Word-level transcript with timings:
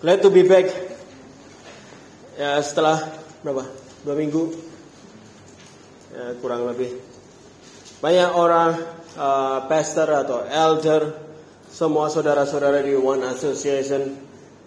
Glad 0.00 0.24
to 0.24 0.32
be 0.32 0.48
back. 0.48 0.64
Ya 2.40 2.56
setelah 2.64 3.04
berapa? 3.44 3.68
Dua 4.00 4.16
minggu. 4.16 4.48
Ya, 6.08 6.34
kurang 6.40 6.64
lebih. 6.64 6.96
Banyak 8.00 8.32
orang 8.32 8.80
uh, 9.20 9.68
pastor 9.68 10.08
atau 10.08 10.40
elder, 10.48 11.20
semua 11.68 12.08
saudara-saudara 12.08 12.80
di 12.80 12.96
One 12.96 13.28
Association 13.28 14.16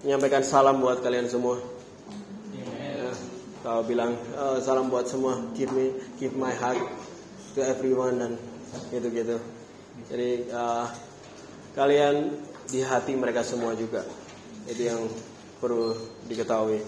menyampaikan 0.05 0.45
salam 0.45 0.77
buat 0.79 1.01
kalian 1.01 1.25
semua. 1.25 1.57
Ya, 2.53 3.09
kalau 3.65 3.81
bilang 3.83 4.13
uh, 4.37 4.61
salam 4.61 4.93
buat 4.93 5.09
semua, 5.09 5.49
give 5.57 5.73
me, 5.73 5.97
give 6.21 6.37
my 6.37 6.53
heart 6.53 6.79
to 7.57 7.65
everyone 7.65 8.21
dan 8.21 8.31
gitu-gitu. 8.93 9.41
Jadi 10.13 10.53
uh, 10.53 10.85
kalian 11.73 12.37
di 12.73 12.81
hati 12.81 13.13
mereka 13.13 13.45
semua 13.45 13.77
juga. 13.77 14.01
Itu 14.65 14.81
yang 14.81 15.05
perlu 15.61 15.93
diketahui. 16.25 16.81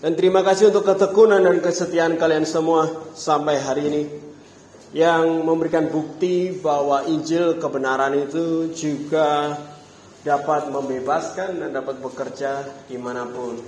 Dan 0.00 0.16
terima 0.16 0.40
kasih 0.40 0.72
untuk 0.72 0.88
ketekunan 0.88 1.44
dan 1.44 1.60
kesetiaan 1.60 2.16
kalian 2.16 2.48
semua 2.48 2.88
sampai 3.12 3.60
hari 3.60 3.82
ini 3.92 4.02
yang 4.96 5.44
memberikan 5.44 5.92
bukti 5.92 6.56
bahwa 6.56 7.04
Injil 7.04 7.60
kebenaran 7.60 8.16
itu 8.16 8.72
juga 8.72 9.56
dapat 10.24 10.72
membebaskan 10.72 11.60
dan 11.60 11.70
dapat 11.76 12.00
bekerja 12.00 12.64
di 12.88 12.96
mana 12.96 13.28
pun 13.28 13.60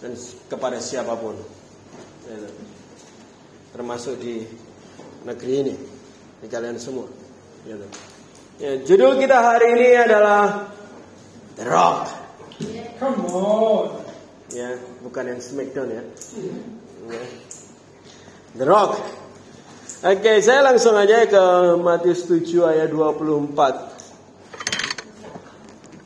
dan 0.00 0.12
kepada 0.48 0.80
siapa 0.80 1.16
pun 1.16 1.36
termasuk 3.72 4.20
di 4.20 4.44
negeri 5.24 5.54
ini 5.64 5.74
di 6.40 6.46
kalian 6.48 6.76
semua 6.80 7.08
gitu. 7.64 8.09
Ya, 8.60 8.72
judul 8.84 9.16
kita 9.16 9.38
hari 9.40 9.66
ini 9.74 9.88
adalah 9.96 10.68
The 11.56 11.64
Rock 11.64 12.00
Come 13.00 13.24
on. 13.32 13.88
ya 14.52 14.76
bukan 15.00 15.24
yang 15.32 15.40
Smackdown 15.40 15.88
ya, 15.88 16.04
ya. 17.08 17.24
The 18.60 18.66
Rock 18.68 19.00
Oke, 20.00 20.40
saya 20.40 20.64
langsung 20.64 20.96
aja 20.96 21.28
ke 21.28 21.76
Matius 21.76 22.24
7 22.24 22.64
ayat 22.64 22.88
24. 22.88 23.52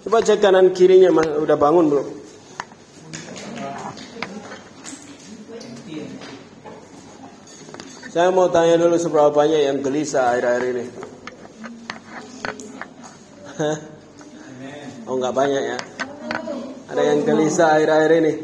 Coba 0.02 0.18
cek 0.18 0.42
kanan 0.42 0.74
kirinya, 0.74 1.14
Mas. 1.14 1.30
udah 1.30 1.54
bangun 1.54 1.86
belum? 1.86 2.06
Saya 8.10 8.34
mau 8.34 8.50
tanya 8.50 8.82
dulu 8.82 8.98
seberapa 8.98 9.30
banyak 9.30 9.62
yang 9.62 9.78
gelisah 9.78 10.34
akhir-akhir 10.34 10.74
ini. 10.74 11.13
Hah? 13.54 13.78
oh 15.06 15.14
nggak 15.14 15.30
banyak 15.30 15.62
ya? 15.62 15.78
Ada 16.90 17.02
yang 17.06 17.22
gelisah 17.22 17.78
akhir-akhir 17.78 18.12
ini? 18.18 18.42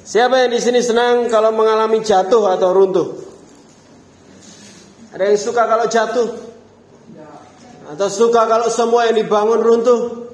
Siapa 0.04 0.36
yang 0.44 0.52
di 0.52 0.60
sini 0.60 0.84
senang 0.84 1.32
kalau 1.32 1.56
mengalami 1.56 2.04
jatuh 2.04 2.52
atau 2.52 2.76
runtuh? 2.76 3.08
Ada 5.16 5.32
yang 5.32 5.40
suka 5.40 5.64
kalau 5.64 5.88
jatuh? 5.88 6.28
Atau 7.88 8.08
suka 8.12 8.44
kalau 8.44 8.68
semua 8.68 9.08
yang 9.08 9.16
dibangun 9.16 9.64
runtuh? 9.64 10.28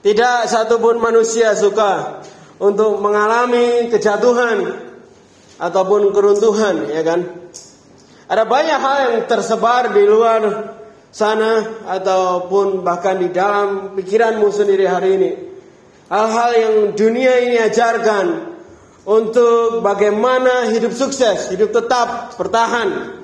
Tidak 0.00 0.48
satupun 0.48 0.96
manusia 0.96 1.52
suka 1.52 2.24
untuk 2.56 2.96
mengalami 3.04 3.92
kejatuhan 3.92 4.80
ataupun 5.60 6.08
keruntuhan, 6.16 6.88
ya 6.88 7.04
kan? 7.04 7.28
Ada 8.32 8.48
banyak 8.48 8.78
hal 8.80 8.96
yang 9.04 9.16
tersebar 9.28 9.92
di 9.92 10.08
luar 10.08 10.72
sana 11.12 11.84
ataupun 11.84 12.80
bahkan 12.80 13.20
di 13.20 13.28
dalam 13.28 13.92
pikiranmu 13.92 14.48
sendiri 14.48 14.88
hari 14.88 15.10
ini. 15.20 15.47
Hal-hal 16.08 16.50
yang 16.56 16.76
dunia 16.96 17.44
ini 17.44 17.60
ajarkan 17.60 18.56
untuk 19.04 19.84
bagaimana 19.84 20.72
hidup 20.72 20.96
sukses, 20.96 21.52
hidup 21.52 21.68
tetap 21.68 22.32
bertahan, 22.40 23.20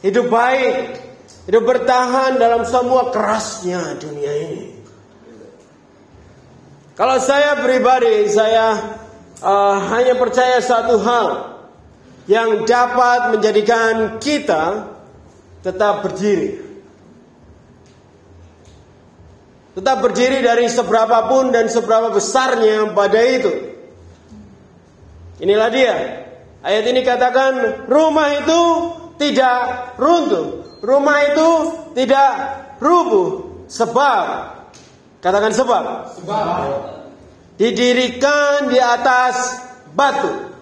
hidup 0.00 0.32
baik, 0.32 1.04
hidup 1.44 1.68
bertahan 1.68 2.40
dalam 2.40 2.64
semua 2.64 3.12
kerasnya 3.12 4.00
dunia 4.00 4.32
ini. 4.40 4.64
Kalau 6.96 7.20
saya 7.20 7.60
pribadi, 7.60 8.24
saya 8.32 8.96
uh, 9.44 9.76
hanya 9.92 10.16
percaya 10.16 10.64
satu 10.64 10.96
hal 11.04 11.28
yang 12.24 12.64
dapat 12.64 13.36
menjadikan 13.36 14.16
kita 14.16 14.96
tetap 15.60 16.00
berdiri. 16.00 16.63
Tetap 19.74 20.06
berdiri 20.06 20.38
dari 20.38 20.70
seberapa 20.70 21.26
pun 21.26 21.50
dan 21.50 21.66
seberapa 21.66 22.14
besarnya 22.14 22.94
badai 22.94 23.28
itu. 23.42 23.52
Inilah 25.42 25.68
dia. 25.74 25.94
Ayat 26.62 26.84
ini 26.86 27.02
katakan 27.02 27.84
rumah 27.90 28.38
itu 28.38 28.62
tidak 29.18 29.92
runtuh. 29.98 30.78
Rumah 30.78 31.18
itu 31.26 31.48
tidak 31.98 32.32
rubuh. 32.78 33.26
Sebab. 33.66 34.26
Katakan 35.18 35.50
sebab. 35.50 35.84
Sebab. 36.22 36.64
Didirikan 37.58 38.70
di 38.70 38.78
atas 38.78 39.58
batu. 39.90 40.53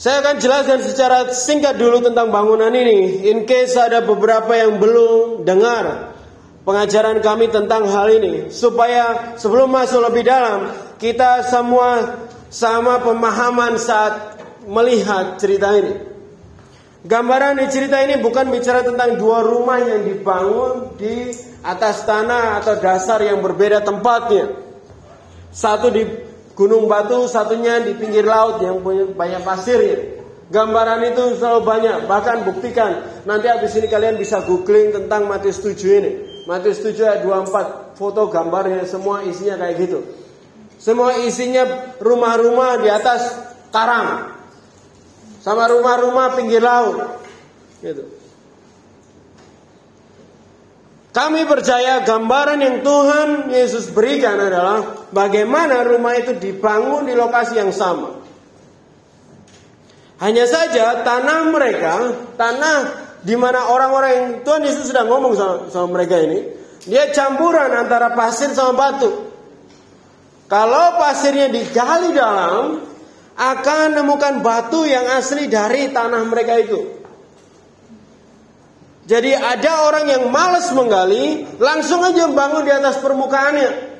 Saya 0.00 0.24
akan 0.24 0.40
jelaskan 0.40 0.80
secara 0.80 1.28
singkat 1.28 1.76
dulu 1.76 2.00
tentang 2.00 2.32
bangunan 2.32 2.72
ini. 2.72 3.28
In 3.28 3.44
case 3.44 3.76
ada 3.76 4.00
beberapa 4.00 4.56
yang 4.56 4.80
belum 4.80 5.44
dengar 5.44 6.16
pengajaran 6.64 7.20
kami 7.20 7.52
tentang 7.52 7.84
hal 7.84 8.08
ini. 8.08 8.48
Supaya 8.48 9.36
sebelum 9.36 9.68
masuk 9.68 10.00
lebih 10.08 10.24
dalam, 10.24 10.72
kita 10.96 11.44
semua 11.44 12.16
sama 12.48 13.04
pemahaman 13.04 13.76
saat 13.76 14.40
melihat 14.64 15.36
cerita 15.36 15.68
ini. 15.76 15.92
Gambaran 17.04 17.60
di 17.60 17.68
cerita 17.68 18.00
ini 18.00 18.24
bukan 18.24 18.48
bicara 18.48 18.80
tentang 18.80 19.20
dua 19.20 19.44
rumah 19.44 19.84
yang 19.84 20.08
dibangun 20.08 20.96
di 20.96 21.28
atas 21.60 22.08
tanah 22.08 22.64
atau 22.64 22.80
dasar 22.80 23.20
yang 23.20 23.44
berbeda 23.44 23.84
tempatnya. 23.84 24.48
Satu 25.52 25.92
di 25.92 26.29
gunung 26.60 26.84
batu, 26.84 27.24
satunya 27.24 27.80
di 27.80 27.96
pinggir 27.96 28.28
laut 28.28 28.60
yang 28.60 28.84
punya 28.84 29.08
banyak 29.08 29.40
pasirnya. 29.40 30.20
Gambaran 30.52 31.00
itu 31.08 31.40
selalu 31.40 31.60
banyak, 31.64 31.96
bahkan 32.04 32.44
buktikan. 32.44 33.24
Nanti 33.24 33.48
habis 33.48 33.72
ini 33.80 33.88
kalian 33.88 34.20
bisa 34.20 34.44
googling 34.44 34.92
tentang 34.92 35.24
Matius 35.24 35.64
7 35.64 35.72
ini. 36.04 36.12
Matius 36.44 36.84
7 36.84 37.00
ayat 37.00 37.20
24, 37.24 37.96
foto 37.96 38.28
gambarnya 38.28 38.84
semua 38.84 39.24
isinya 39.24 39.56
kayak 39.56 39.74
gitu. 39.80 40.04
Semua 40.76 41.16
isinya 41.16 41.96
rumah-rumah 41.96 42.82
di 42.84 42.92
atas 42.92 43.40
karang. 43.72 44.36
Sama 45.40 45.64
rumah-rumah 45.70 46.36
pinggir 46.36 46.60
laut. 46.60 47.24
Gitu. 47.80 48.19
Kami 51.10 51.42
percaya 51.42 52.06
gambaran 52.06 52.62
yang 52.62 52.76
Tuhan 52.86 53.50
Yesus 53.50 53.90
berikan 53.90 54.38
adalah 54.38 55.10
bagaimana 55.10 55.82
rumah 55.82 56.14
itu 56.14 56.38
dibangun 56.38 57.10
di 57.10 57.18
lokasi 57.18 57.58
yang 57.58 57.74
sama. 57.74 58.22
Hanya 60.22 60.46
saja 60.46 61.02
tanah 61.02 61.50
mereka, 61.50 62.14
tanah 62.38 62.78
di 63.26 63.34
mana 63.34 63.74
orang-orang 63.74 64.12
yang 64.14 64.26
Tuhan 64.46 64.62
Yesus 64.62 64.86
sedang 64.86 65.10
ngomong 65.10 65.34
sama, 65.34 65.56
sama 65.66 65.98
mereka 65.98 66.14
ini, 66.22 66.46
dia 66.86 67.10
campuran 67.10 67.74
antara 67.74 68.14
pasir 68.14 68.54
sama 68.54 68.78
batu. 68.78 69.10
Kalau 70.46 70.94
pasirnya 71.00 71.50
digali 71.50 72.14
dalam, 72.14 72.86
akan 73.40 73.96
menemukan 73.96 74.44
batu 74.44 74.84
yang 74.84 75.08
asli 75.16 75.48
dari 75.48 75.88
tanah 75.88 76.22
mereka 76.28 76.60
itu. 76.60 76.99
Jadi 79.08 79.32
ada 79.32 79.88
orang 79.88 80.06
yang 80.06 80.24
malas 80.28 80.70
menggali, 80.76 81.46
langsung 81.56 82.04
aja 82.04 82.28
bangun 82.30 82.62
di 82.62 82.72
atas 82.72 83.00
permukaannya. 83.00 83.90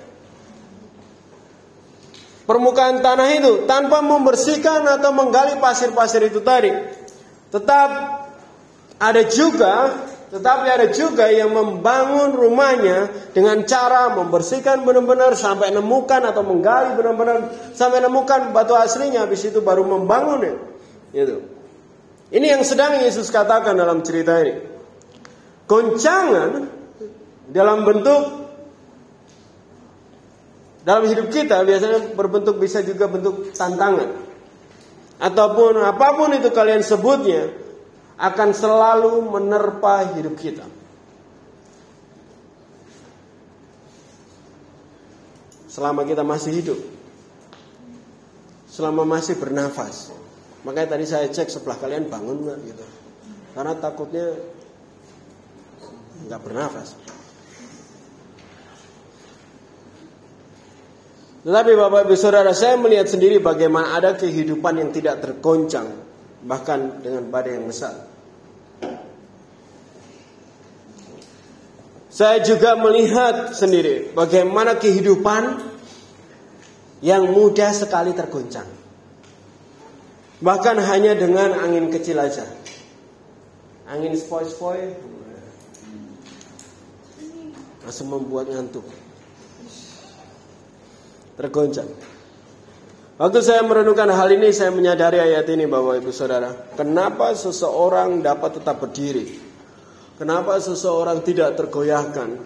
Permukaan 2.51 2.99
tanah 2.99 3.29
itu 3.31 3.53
tanpa 3.71 4.03
membersihkan 4.03 4.83
atau 4.83 5.15
menggali 5.15 5.63
pasir-pasir 5.63 6.27
itu 6.27 6.43
tadi. 6.43 6.75
Tetap 7.51 7.91
ada 8.99 9.23
juga, 9.31 10.03
tetapi 10.35 10.67
ada 10.67 10.87
juga 10.91 11.31
yang 11.31 11.55
membangun 11.55 12.35
rumahnya 12.35 13.31
dengan 13.35 13.63
cara 13.67 14.15
membersihkan 14.15 14.83
benar-benar 14.83 15.39
sampai 15.39 15.75
nemukan 15.75 16.23
atau 16.27 16.43
menggali 16.43 16.99
benar-benar 16.99 17.51
sampai 17.75 18.03
nemukan 18.03 18.51
batu 18.51 18.75
aslinya 18.75 19.27
habis 19.27 19.47
itu 19.47 19.63
baru 19.63 19.87
membangunnya. 19.87 20.59
Gitu. 21.15 21.43
Ini 22.31 22.47
yang 22.59 22.63
sedang 22.63 22.99
Yesus 23.03 23.31
katakan 23.31 23.75
dalam 23.75 24.07
cerita 24.07 24.39
ini. 24.39 24.70
Goncangan 25.71 26.67
dalam 27.47 27.87
bentuk 27.87 28.23
dalam 30.83 31.07
hidup 31.07 31.31
kita 31.31 31.63
biasanya 31.63 32.19
berbentuk 32.19 32.59
bisa 32.59 32.83
juga 32.83 33.07
bentuk 33.07 33.55
tantangan. 33.55 34.11
Ataupun 35.23 35.79
apa 35.79 36.17
pun 36.19 36.35
itu 36.35 36.51
kalian 36.51 36.83
sebutnya, 36.83 37.55
akan 38.19 38.51
selalu 38.51 39.31
menerpa 39.31 40.17
hidup 40.17 40.35
kita. 40.35 40.67
Selama 45.71 46.03
kita 46.03 46.27
masih 46.27 46.51
hidup. 46.51 46.81
Selama 48.67 49.07
masih 49.07 49.39
bernafas. 49.39 50.11
Makanya 50.67 50.99
tadi 50.99 51.05
saya 51.07 51.31
cek 51.31 51.47
sebelah 51.47 51.79
kalian 51.79 52.11
bangun 52.11 52.43
nggak 52.43 52.59
gitu. 52.67 52.85
Karena 53.55 53.73
takutnya 53.79 54.35
nggak 56.27 56.41
bernafas. 56.43 56.99
Tetapi 61.41 61.73
Bapak 61.73 62.05
Ibu 62.05 62.15
Saudara, 62.21 62.53
saya 62.53 62.77
melihat 62.77 63.09
sendiri 63.09 63.41
bagaimana 63.41 63.97
ada 63.97 64.13
kehidupan 64.13 64.77
yang 64.77 64.91
tidak 64.93 65.25
tergoncang 65.25 65.89
bahkan 66.45 67.01
dengan 67.01 67.33
badai 67.33 67.57
yang 67.57 67.65
besar. 67.65 68.09
Saya 72.13 72.45
juga 72.45 72.77
melihat 72.77 73.57
sendiri 73.57 74.13
bagaimana 74.13 74.77
kehidupan 74.77 75.65
yang 77.01 77.33
mudah 77.33 77.73
sekali 77.73 78.13
tergoncang. 78.13 78.69
Bahkan 80.45 80.77
hanya 80.85 81.17
dengan 81.17 81.57
angin 81.57 81.89
kecil 81.89 82.21
aja. 82.21 82.45
Angin 83.89 84.13
spoi-spoi 84.13 84.93
langsung 87.85 88.13
membuat 88.13 88.53
ngantuk 88.53 88.85
tergoncang. 91.41 91.89
Waktu 93.21 93.39
saya 93.45 93.61
merenungkan 93.65 94.09
hal 94.09 94.33
ini, 94.33 94.49
saya 94.49 94.73
menyadari 94.73 95.21
ayat 95.21 95.45
ini, 95.53 95.69
Bapak 95.69 96.01
Ibu 96.01 96.09
Saudara. 96.09 96.73
Kenapa 96.73 97.37
seseorang 97.37 98.25
dapat 98.25 98.61
tetap 98.61 98.81
berdiri? 98.81 99.37
Kenapa 100.17 100.57
seseorang 100.57 101.21
tidak 101.21 101.57
tergoyahkan? 101.57 102.41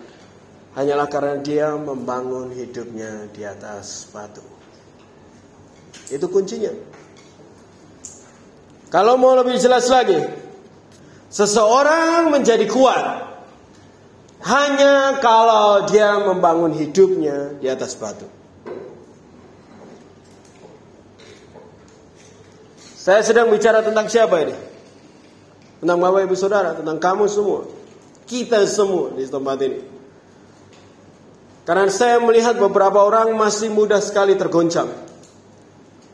Hanyalah 0.74 1.06
karena 1.06 1.38
dia 1.38 1.70
membangun 1.78 2.50
hidupnya 2.50 3.30
di 3.30 3.46
atas 3.46 4.10
batu. 4.10 4.42
Itu 6.10 6.26
kuncinya. 6.26 6.74
Kalau 8.90 9.14
mau 9.14 9.38
lebih 9.38 9.58
jelas 9.58 9.86
lagi, 9.86 10.18
seseorang 11.30 12.34
menjadi 12.34 12.66
kuat 12.66 13.33
hanya 14.44 15.24
kalau 15.24 15.88
dia 15.88 16.20
membangun 16.20 16.76
hidupnya 16.76 17.56
di 17.56 17.64
atas 17.64 17.96
batu. 17.96 18.28
Saya 23.04 23.24
sedang 23.24 23.48
bicara 23.48 23.80
tentang 23.80 24.08
siapa 24.08 24.36
ini? 24.44 24.56
Tentang 25.80 25.96
Bapak 26.00 26.28
Ibu 26.28 26.36
Saudara, 26.36 26.76
tentang 26.76 26.96
kamu 27.00 27.24
semua. 27.28 27.68
Kita 28.24 28.64
semua 28.68 29.12
di 29.16 29.24
tempat 29.28 29.60
ini. 29.64 29.80
Karena 31.64 31.88
saya 31.88 32.20
melihat 32.20 32.60
beberapa 32.60 33.00
orang 33.00 33.32
masih 33.36 33.72
mudah 33.72 34.00
sekali 34.00 34.36
tergoncang. 34.36 34.88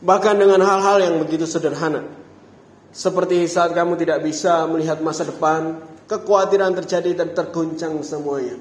Bahkan 0.03 0.35
dengan 0.39 0.63
hal-hal 0.63 1.03
yang 1.03 1.15
begitu 1.19 1.43
sederhana. 1.43 2.07
Seperti 2.91 3.43
saat 3.47 3.75
kamu 3.75 3.95
tidak 3.99 4.23
bisa 4.23 4.67
melihat 4.67 4.99
masa 4.99 5.27
depan, 5.27 5.79
kekhawatiran 6.09 6.73
terjadi 6.79 7.17
dan 7.17 7.33
tergoncang 7.35 8.01
semuanya. 8.01 8.57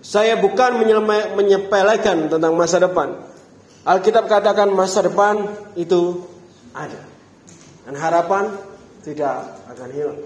Saya 0.00 0.40
bukan 0.40 0.80
menyepelekan 1.36 2.32
tentang 2.32 2.56
masa 2.56 2.80
depan. 2.80 3.20
Alkitab 3.84 4.26
katakan 4.28 4.72
masa 4.72 5.04
depan 5.04 5.44
itu 5.76 6.24
ada. 6.72 7.04
Dan 7.84 7.94
harapan 8.00 8.48
tidak 9.04 9.60
akan 9.68 9.88
hilang. 9.92 10.20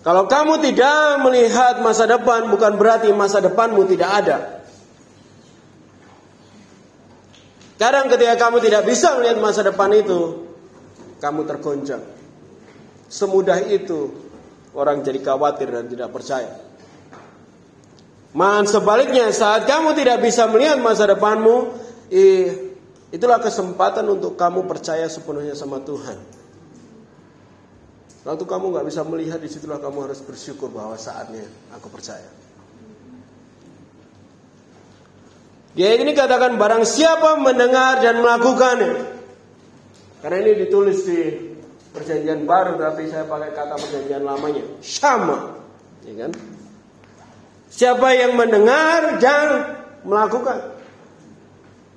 Kalau 0.00 0.24
kamu 0.26 0.64
tidak 0.64 1.20
melihat 1.22 1.78
masa 1.84 2.08
depan 2.08 2.48
bukan 2.48 2.74
berarti 2.80 3.12
masa 3.12 3.38
depanmu 3.44 3.84
tidak 3.86 4.10
ada. 4.10 4.38
Kadang 7.76 8.08
ketika 8.08 8.38
kamu 8.38 8.62
tidak 8.62 8.82
bisa 8.86 9.18
melihat 9.18 9.42
masa 9.42 9.66
depan 9.66 9.90
itu, 9.90 10.48
kamu 11.18 11.44
tergoncang. 11.50 12.02
Semudah 13.12 13.60
itu 13.68 14.08
orang 14.72 15.04
jadi 15.04 15.20
khawatir 15.20 15.68
dan 15.68 15.84
tidak 15.84 16.08
percaya. 16.16 16.48
Man 18.32 18.64
sebaliknya 18.64 19.28
saat 19.28 19.68
kamu 19.68 19.92
tidak 19.92 20.24
bisa 20.24 20.48
melihat 20.48 20.80
masa 20.80 21.04
depanmu, 21.04 21.76
itulah 23.12 23.36
kesempatan 23.36 24.08
untuk 24.08 24.40
kamu 24.40 24.64
percaya 24.64 25.04
sepenuhnya 25.12 25.52
sama 25.52 25.84
Tuhan. 25.84 26.16
Waktu 28.24 28.44
kamu 28.48 28.72
nggak 28.72 28.86
bisa 28.88 29.04
melihat 29.04 29.36
di 29.44 29.52
situlah 29.52 29.76
kamu 29.76 30.08
harus 30.08 30.24
bersyukur 30.24 30.72
bahwa 30.72 30.96
saatnya 30.96 31.44
aku 31.76 31.92
percaya. 31.92 32.32
Dia 35.76 36.00
ini 36.00 36.16
katakan 36.16 36.56
barang 36.56 36.88
siapa 36.88 37.36
mendengar 37.36 38.00
dan 38.00 38.24
melakukannya. 38.24 39.20
Karena 40.24 40.36
ini 40.48 40.52
ditulis 40.64 41.04
di 41.04 41.20
perjanjian 41.92 42.48
baru 42.48 42.80
tapi 42.80 43.06
saya 43.12 43.28
pakai 43.28 43.52
kata 43.52 43.74
perjanjian 43.76 44.24
lamanya. 44.24 44.64
Sama. 44.80 45.60
Ya 46.02 46.26
kan? 46.26 46.32
Siapa 47.72 48.08
yang 48.12 48.36
mendengar 48.36 49.16
dan 49.22 49.48
melakukan. 50.04 50.76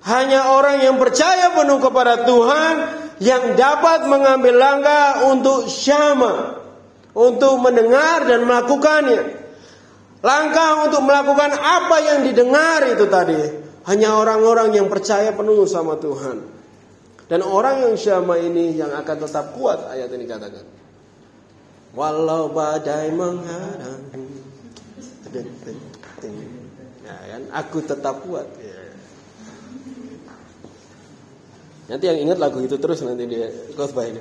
Hanya 0.06 0.54
orang 0.54 0.86
yang 0.86 1.02
percaya 1.02 1.50
penuh 1.58 1.82
kepada 1.82 2.30
Tuhan 2.30 2.76
yang 3.18 3.58
dapat 3.58 4.06
mengambil 4.06 4.54
langkah 4.54 5.34
untuk 5.34 5.66
syama, 5.66 6.62
untuk 7.18 7.58
mendengar 7.58 8.30
dan 8.30 8.46
melakukannya. 8.46 9.44
Langkah 10.22 10.86
untuk 10.86 11.02
melakukan 11.06 11.58
apa 11.58 11.98
yang 12.02 12.20
didengar 12.26 12.86
itu 12.90 13.06
tadi 13.10 13.66
hanya 13.86 14.18
orang-orang 14.18 14.74
yang 14.74 14.90
percaya 14.90 15.30
penuh 15.34 15.66
sama 15.70 15.98
Tuhan. 16.02 16.55
Dan 17.26 17.42
orang 17.42 17.82
yang 17.90 17.96
syama 17.98 18.38
ini 18.38 18.78
yang 18.78 18.94
akan 18.94 19.18
tetap 19.26 19.58
kuat 19.58 19.90
ayat 19.90 20.14
ini 20.14 20.30
katakan. 20.30 20.62
Walau 21.96 22.52
badai 22.52 23.08
menghadang, 23.16 24.04
ya 27.02 27.16
kan, 27.32 27.44
aku 27.56 27.80
tetap 27.88 28.20
kuat. 28.28 28.46
Ya. 28.60 28.86
Nanti 31.86 32.06
yang 32.10 32.20
ingat 32.20 32.38
lagu 32.42 32.60
itu 32.60 32.76
terus 32.82 33.00
nanti 33.06 33.24
dia 33.30 33.48
khotbah 33.78 34.06
ini. 34.10 34.20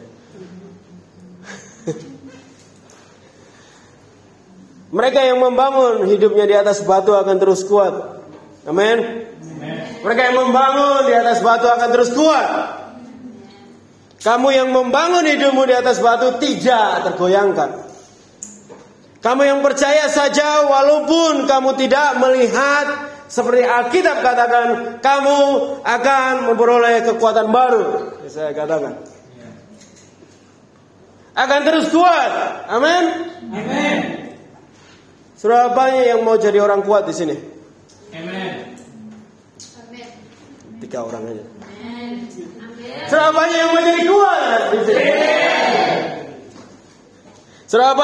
Mereka 4.94 5.20
yang 5.26 5.42
membangun 5.42 6.06
hidupnya 6.06 6.46
di 6.46 6.54
atas 6.54 6.86
batu 6.86 7.10
akan 7.10 7.36
terus 7.42 7.66
kuat. 7.66 8.22
Amin. 8.70 9.26
Mereka 10.06 10.20
yang 10.30 10.36
membangun 10.46 11.10
di 11.10 11.14
atas 11.18 11.42
batu 11.42 11.66
akan 11.66 11.88
terus 11.90 12.14
kuat. 12.14 12.83
Kamu 14.24 14.48
yang 14.56 14.72
membangun 14.72 15.28
hidupmu 15.28 15.68
di 15.68 15.76
atas 15.76 16.00
batu 16.00 16.40
tidak 16.40 17.12
tergoyangkan. 17.12 17.76
Kamu 19.20 19.42
yang 19.44 19.60
percaya 19.60 20.08
saja 20.08 20.64
walaupun 20.64 21.44
kamu 21.44 21.76
tidak 21.76 22.16
melihat 22.16 23.12
seperti 23.28 23.68
Alkitab 23.68 24.24
katakan, 24.24 24.66
kamu 25.04 25.38
akan 25.84 26.32
memperoleh 26.48 27.04
kekuatan 27.12 27.52
baru. 27.52 27.84
Saya 28.24 28.56
katakan. 28.56 28.96
akan 31.34 31.60
terus 31.66 31.90
kuat. 31.90 32.30
Amin. 32.70 33.04
Amin. 33.50 33.98
Sudah 35.34 35.74
banyak 35.74 36.14
yang 36.14 36.20
mau 36.22 36.38
jadi 36.40 36.62
orang 36.62 36.80
kuat 36.86 37.04
di 37.10 37.14
sini? 37.16 37.36
Amin. 38.14 38.72
Tiga 40.78 41.04
orang 41.04 41.26
aja. 41.28 41.53
Sudah 43.10 43.30
banyak 43.34 43.58
yang 43.58 43.70
mau 43.72 43.82
jadi 43.82 44.02
kuat 44.08 44.44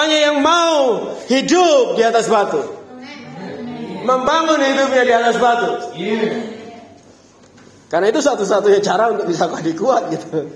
banyak 0.00 0.20
yang 0.32 0.38
mau 0.40 1.12
hidup 1.28 1.99
di 1.99 2.02
atas 2.02 2.30
batu. 2.30 2.62
Membangun 4.00 4.59
hidupnya 4.59 5.02
di 5.04 5.14
atas 5.14 5.37
batu. 5.37 5.70
Karena 7.90 8.06
itu 8.09 8.23
satu-satunya 8.23 8.80
cara 8.80 9.12
untuk 9.12 9.28
bisa 9.28 9.50
jadi 9.50 9.75
kuat 9.76 10.09
gitu. 10.14 10.47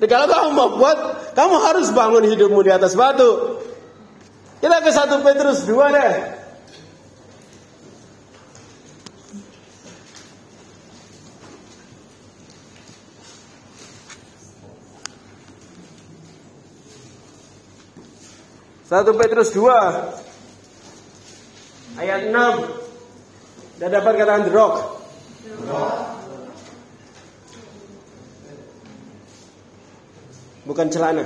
Dan 0.00 0.08
kalau 0.12 0.26
kamu 0.30 0.48
mau 0.56 0.70
kuat, 0.78 0.98
kamu 1.36 1.56
harus 1.60 1.92
bangun 1.92 2.24
hidupmu 2.24 2.64
di 2.64 2.72
atas 2.72 2.96
batu. 2.96 3.60
Kita 4.62 4.78
ke 4.80 4.90
satu 4.94 5.20
Petrus 5.20 5.66
2 5.68 5.74
deh. 5.92 6.12
Satu 18.92 19.16
Petrus 19.16 19.56
2 19.56 19.72
ayat 21.96 22.28
6 22.28 23.80
dan 23.80 23.88
dapat 23.88 24.20
katakan 24.20 24.44
the 24.44 24.52
rock. 24.52 25.00
Bukan 30.68 30.92
celana. 30.92 31.24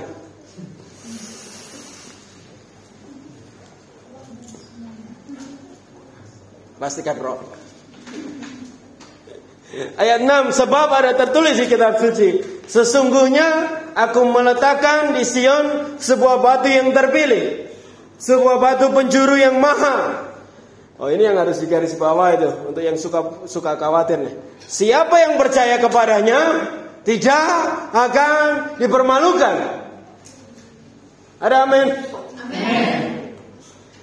Pastikan 6.79 7.19
rock. 7.19 7.43
Ayat 9.99 10.23
6 10.23 10.55
Sebab 10.55 10.89
ada 10.95 11.19
tertulis 11.19 11.59
di 11.59 11.67
kitab 11.67 11.99
suci 11.99 12.56
Sesungguhnya 12.67 13.49
aku 13.95 14.27
meletakkan 14.27 15.15
di 15.15 15.23
Sion 15.23 15.97
sebuah 16.03 16.43
batu 16.43 16.67
yang 16.67 16.91
terpilih 16.91 17.71
Sebuah 18.19 18.59
batu 18.59 18.91
penjuru 18.91 19.39
yang 19.39 19.63
mahal 19.63 20.27
Oh 20.99 21.07
ini 21.07 21.29
yang 21.29 21.39
harus 21.39 21.63
digaris 21.63 21.95
bawah 21.95 22.35
itu 22.35 22.51
Untuk 22.67 22.83
yang 22.83 22.99
suka 22.99 23.47
suka 23.47 23.79
khawatir 23.79 24.19
nih. 24.19 24.35
Siapa 24.67 25.15
yang 25.23 25.39
percaya 25.39 25.79
kepadanya 25.79 26.41
Tidak 27.07 27.51
akan 27.95 28.43
dipermalukan. 28.83 29.57
Ada 31.39 31.57
amin. 31.69 31.87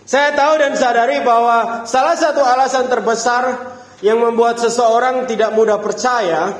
Saya 0.08 0.32
tahu 0.32 0.53
dan 0.55 0.79
sadari 0.79 1.20
bahwa 1.20 1.84
Salah 1.84 2.15
satu 2.15 2.39
alasan 2.39 2.88
terbesar 2.88 3.75
yang 4.03 4.20
membuat 4.20 4.60
seseorang 4.60 5.27
tidak 5.27 5.51
mudah 5.55 5.79
percaya 5.79 6.51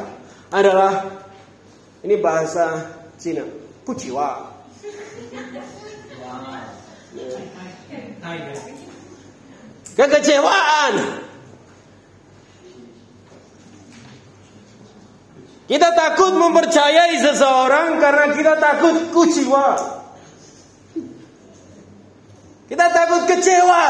adalah 0.52 1.23
ini 2.04 2.20
bahasa 2.20 2.84
Cina, 3.16 3.48
pujiwa. 3.88 4.52
Kekecewaan. 9.96 10.94
Kita 15.64 15.90
takut 15.96 16.36
mempercayai 16.36 17.24
seseorang 17.24 18.04
karena 18.04 18.26
kita 18.36 18.54
takut 18.60 18.96
kuciwa. 19.16 19.68
Kita 22.68 22.86
takut 22.92 23.24
kecewa. 23.32 23.86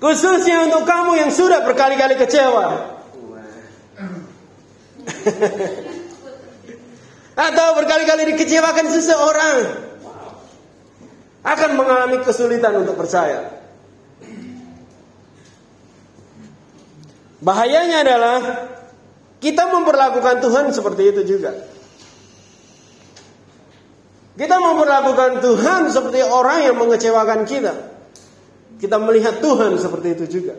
Khususnya 0.00 0.64
untuk 0.64 0.88
kamu 0.88 1.20
yang 1.20 1.30
sudah 1.34 1.68
berkali-kali 1.68 2.16
kecewa. 2.16 2.95
Atau 7.46 7.68
berkali-kali 7.76 8.34
dikecewakan 8.34 8.86
seseorang. 8.90 9.56
Akan 11.46 11.78
mengalami 11.78 12.18
kesulitan 12.26 12.82
untuk 12.82 12.98
percaya. 12.98 13.54
Bahayanya 17.38 18.02
adalah 18.02 18.40
kita 19.38 19.70
memperlakukan 19.70 20.42
Tuhan 20.42 20.74
seperti 20.74 21.14
itu 21.14 21.22
juga. 21.36 21.54
Kita 24.36 24.60
memperlakukan 24.60 25.40
Tuhan 25.40 25.88
seperti 25.88 26.20
orang 26.26 26.66
yang 26.66 26.76
mengecewakan 26.76 27.48
kita. 27.48 27.72
Kita 28.76 29.00
melihat 29.00 29.40
Tuhan 29.40 29.80
seperti 29.80 30.08
itu 30.12 30.24
juga. 30.40 30.54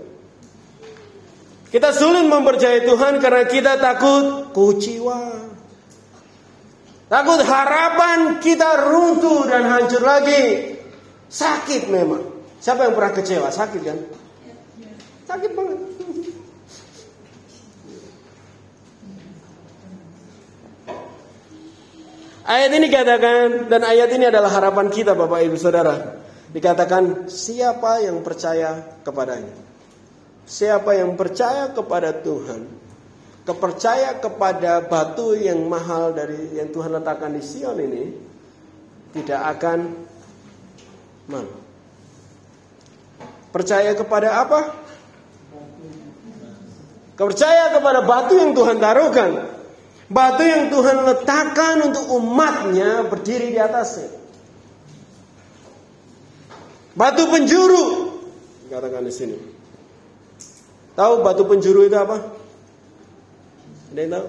Kita 1.68 1.92
sulit 1.92 2.24
mempercayai 2.32 2.88
Tuhan 2.88 3.20
karena 3.20 3.44
kita 3.44 3.76
takut 3.76 4.56
kuciwa. 4.56 5.36
Takut 7.08 7.40
harapan 7.44 8.40
kita 8.40 8.88
runtuh 8.88 9.48
dan 9.48 9.68
hancur 9.68 10.04
lagi. 10.04 10.76
Sakit 11.28 11.92
memang. 11.92 12.24
Siapa 12.64 12.88
yang 12.88 12.96
pernah 12.96 13.12
kecewa? 13.16 13.48
Sakit 13.52 13.82
kan? 13.84 14.00
Sakit 15.28 15.52
banget. 15.52 15.80
Ayat 22.48 22.72
ini 22.80 22.88
katakan 22.88 23.68
dan 23.68 23.84
ayat 23.84 24.08
ini 24.16 24.32
adalah 24.32 24.48
harapan 24.48 24.88
kita 24.88 25.12
Bapak 25.12 25.44
Ibu 25.44 25.60
Saudara. 25.60 26.24
Dikatakan 26.48 27.28
siapa 27.28 28.00
yang 28.08 28.24
percaya 28.24 29.04
kepadanya. 29.04 29.67
Siapa 30.48 30.96
yang 30.96 31.20
percaya 31.20 31.76
kepada 31.76 32.16
Tuhan, 32.24 32.72
kepercaya 33.44 34.16
kepada 34.16 34.80
batu 34.80 35.36
yang 35.36 35.68
mahal 35.68 36.16
dari 36.16 36.56
yang 36.56 36.72
Tuhan 36.72 36.96
letakkan 36.96 37.36
di 37.36 37.44
Sion 37.44 37.76
ini 37.76 38.16
tidak 39.12 39.60
akan 39.60 39.92
malu. 41.28 41.52
Percaya 43.52 43.92
kepada 43.92 44.40
apa? 44.40 44.72
Percaya 47.20 47.76
kepada 47.76 48.08
batu 48.08 48.40
yang 48.40 48.56
Tuhan 48.56 48.80
taruhkan. 48.80 49.32
Batu 50.08 50.44
yang 50.48 50.72
Tuhan 50.72 51.04
letakkan 51.04 51.92
untuk 51.92 52.08
umatnya 52.16 53.04
berdiri 53.04 53.52
di 53.52 53.60
atasnya. 53.60 54.16
Batu 56.96 57.28
penjuru. 57.28 58.16
Katakan 58.72 59.04
di 59.04 59.12
sini. 59.12 59.57
Tahu 60.98 61.22
batu 61.22 61.46
penjuru 61.46 61.86
itu 61.86 61.94
apa? 61.94 62.26
Ada 63.94 64.00
yang 64.02 64.12
tahu? 64.18 64.28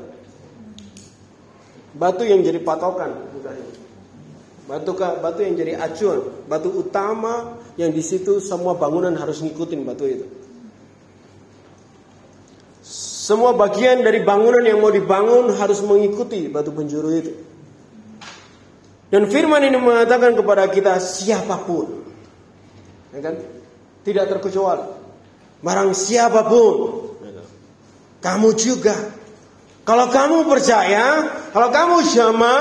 Batu 1.97 2.23
yang 2.29 2.41
jadi 2.45 2.61
patokan, 2.61 3.11
Batu 4.69 4.93
batu 5.01 5.41
yang 5.41 5.57
jadi 5.57 5.81
acuan, 5.81 6.45
batu 6.45 6.69
utama 6.69 7.57
yang 7.81 7.89
di 7.89 8.05
situ 8.05 8.37
semua 8.37 8.77
bangunan 8.77 9.17
harus 9.17 9.41
ngikutin 9.41 9.81
batu 9.81 10.05
itu. 10.05 10.29
Semua 12.85 13.57
bagian 13.57 14.05
dari 14.05 14.21
bangunan 14.21 14.61
yang 14.61 14.85
mau 14.85 14.93
dibangun 14.93 15.57
harus 15.57 15.81
mengikuti 15.81 16.53
batu 16.53 16.69
penjuru 16.77 17.09
itu. 17.17 17.33
Dan 19.09 19.25
firman 19.25 19.65
ini 19.65 19.81
mengatakan 19.81 20.37
kepada 20.37 20.69
kita 20.69 21.01
siapa 21.01 21.65
pun 21.65 22.05
ya 23.17 23.25
kan? 23.25 23.41
Tidak 24.05 24.25
terkecuali. 24.29 24.98
Barang 25.59 25.91
siapa 25.91 26.47
pun, 26.47 26.75
kamu 28.23 28.55
juga. 28.55 28.95
Kalau 29.89 30.13
kamu 30.13 30.45
percaya, 30.45 31.25
kalau 31.49 31.73
kamu 31.73 32.05
sama, 32.05 32.57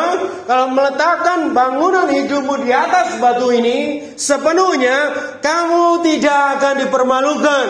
kalau 0.48 0.72
meletakkan 0.72 1.52
bangunan 1.52 2.08
hidupmu 2.08 2.64
di 2.64 2.72
atas 2.72 3.20
batu 3.20 3.52
ini 3.52 4.10
sepenuhnya, 4.16 5.12
kamu 5.44 6.08
tidak 6.08 6.42
akan 6.58 6.74
dipermalukan. 6.88 7.68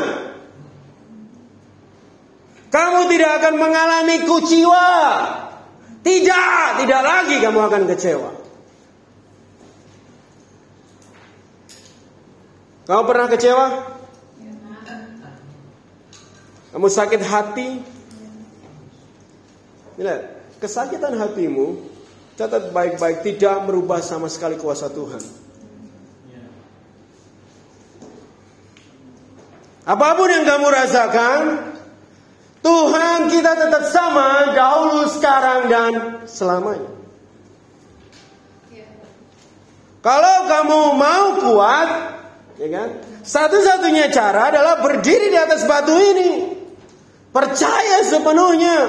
Kamu 2.69 2.99
tidak 3.09 3.31
akan 3.41 3.53
mengalami 3.57 4.15
kuciwa. 4.29 4.89
Tidak, 6.05 6.85
tidak 6.85 7.01
lagi 7.01 7.35
kamu 7.41 7.59
akan 7.65 7.83
kecewa. 7.89 8.31
Kamu 12.85 13.03
pernah 13.03 13.27
kecewa? 13.27 13.96
Kamu 16.77 16.93
sakit 16.93 17.25
hati? 17.25 17.81
Lihat, 19.97 20.21
kesakitan 20.61 21.17
hatimu 21.17 21.73
catat 22.37 22.69
baik-baik 22.69 23.25
tidak 23.25 23.65
merubah 23.65 23.97
sama 23.97 24.29
sekali 24.29 24.61
kuasa 24.61 24.85
Tuhan. 24.85 25.17
Apa 29.89 30.21
pun 30.21 30.29
yang 30.29 30.45
kamu 30.45 30.69
rasakan, 30.69 31.41
Tuhan 32.61 33.33
kita 33.33 33.57
tetap 33.57 33.83
sama 33.89 34.53
dahulu, 34.53 35.09
sekarang 35.17 35.59
dan 35.73 35.91
selamanya. 36.29 36.93
Kalau 40.05 40.35
kamu 40.45 40.79
mau 40.93 41.25
kuat, 41.41 41.89
ya 42.61 42.69
kan? 42.69 42.89
Satu-satunya 43.25 44.13
cara 44.13 44.53
adalah 44.53 44.77
berdiri 44.85 45.33
di 45.33 45.39
atas 45.41 45.65
batu 45.65 45.97
ini. 45.97 46.56
Percaya 47.31 48.01
sepenuhnya. 48.07 48.79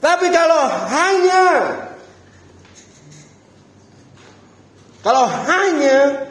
Tapi 0.00 0.26
kalau 0.32 0.62
hanya 0.88 1.44
kalau 5.00 5.24
hanya 5.24 6.28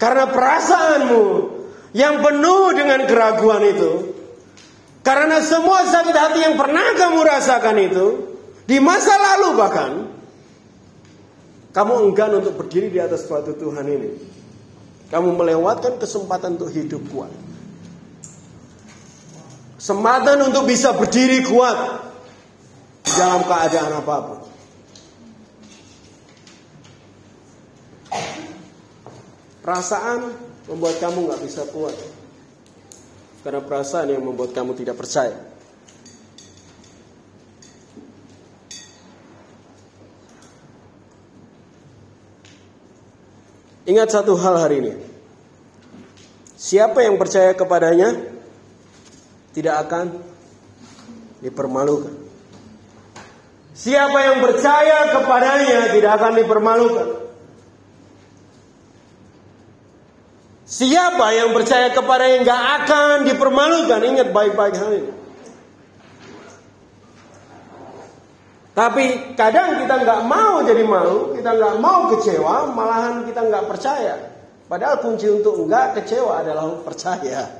karena 0.00 0.24
perasaanmu 0.28 1.24
yang 1.92 2.24
penuh 2.24 2.72
dengan 2.72 3.04
keraguan 3.04 3.60
itu, 3.68 3.92
karena 5.04 5.44
semua 5.44 5.84
sakit 5.84 6.16
hati 6.16 6.40
yang 6.44 6.56
pernah 6.56 6.96
kamu 6.96 7.20
rasakan 7.20 7.76
itu, 7.76 8.06
di 8.64 8.80
masa 8.80 9.12
lalu 9.16 9.48
bahkan, 9.56 9.92
kamu 11.76 11.92
enggan 12.08 12.40
untuk 12.40 12.56
berdiri 12.56 12.88
di 12.88 13.00
atas 13.02 13.28
batu 13.28 13.52
Tuhan 13.52 13.84
ini. 13.84 14.10
Kamu 15.10 15.34
melewatkan 15.34 15.98
kesempatan 15.98 16.56
untuk 16.56 16.70
hidup 16.70 17.02
kuat. 17.10 17.49
Kesempatan 19.80 20.52
untuk 20.52 20.68
bisa 20.68 20.92
berdiri 20.92 21.40
kuat 21.40 21.72
dalam 23.16 23.40
keadaan 23.48 23.96
apa 23.96 24.16
pun. 24.28 24.40
Perasaan 29.64 30.36
membuat 30.68 31.00
kamu 31.00 31.32
nggak 31.32 31.40
bisa 31.48 31.64
kuat. 31.72 31.96
Karena 33.40 33.64
perasaan 33.64 34.12
yang 34.12 34.20
membuat 34.20 34.52
kamu 34.52 34.76
tidak 34.76 35.00
percaya. 35.00 35.40
Ingat 43.88 44.12
satu 44.12 44.36
hal 44.36 44.60
hari 44.60 44.84
ini. 44.84 44.92
Siapa 46.60 47.00
yang 47.00 47.16
percaya 47.16 47.56
kepadanya 47.56 48.39
tidak 49.50 49.88
akan 49.88 50.18
dipermalukan. 51.42 52.14
Siapa 53.74 54.18
yang 54.20 54.38
percaya 54.44 55.08
kepadanya 55.08 55.80
tidak 55.96 56.12
akan 56.20 56.32
dipermalukan. 56.36 57.08
Siapa 60.70 61.26
yang 61.34 61.50
percaya 61.50 61.90
kepadanya 61.90 62.36
nggak 62.46 62.62
akan 62.84 63.16
dipermalukan. 63.26 64.00
Ingat 64.04 64.28
baik-baik 64.30 64.74
hal 64.78 64.92
ini. 65.00 65.12
Tapi 68.70 69.34
kadang 69.34 69.82
kita 69.82 69.94
nggak 69.98 70.20
mau 70.24 70.62
jadi 70.62 70.86
malu, 70.86 71.34
kita 71.34 71.52
nggak 71.52 71.74
mau 71.82 72.08
kecewa, 72.14 72.70
malahan 72.70 73.26
kita 73.26 73.44
nggak 73.44 73.66
percaya. 73.66 74.14
Padahal 74.70 75.02
kunci 75.02 75.26
untuk 75.26 75.66
nggak 75.66 76.00
kecewa 76.00 76.40
adalah 76.40 76.70
percaya. 76.86 77.59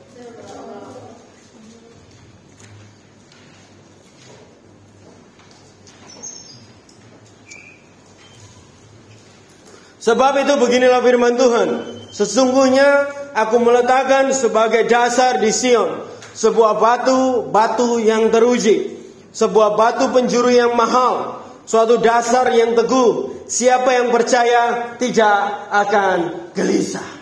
Sebab 10.01 10.33
itu 10.41 10.53
beginilah 10.57 11.05
firman 11.05 11.37
Tuhan. 11.37 11.69
Sesungguhnya 12.09 13.05
aku 13.37 13.61
meletakkan 13.61 14.33
sebagai 14.33 14.89
dasar 14.89 15.37
di 15.37 15.53
Sion 15.53 16.09
sebuah 16.33 16.81
batu, 16.81 17.45
batu 17.53 18.01
yang 18.01 18.33
teruji, 18.33 18.97
sebuah 19.29 19.77
batu 19.77 20.09
penjuru 20.09 20.49
yang 20.49 20.73
mahal, 20.73 21.45
suatu 21.69 22.01
dasar 22.01 22.49
yang 22.49 22.73
teguh. 22.73 23.45
Siapa 23.51 23.91
yang 23.91 24.15
percaya 24.15 24.95
tidak 24.95 25.37
akan 25.69 26.49
gelisah. 26.55 27.20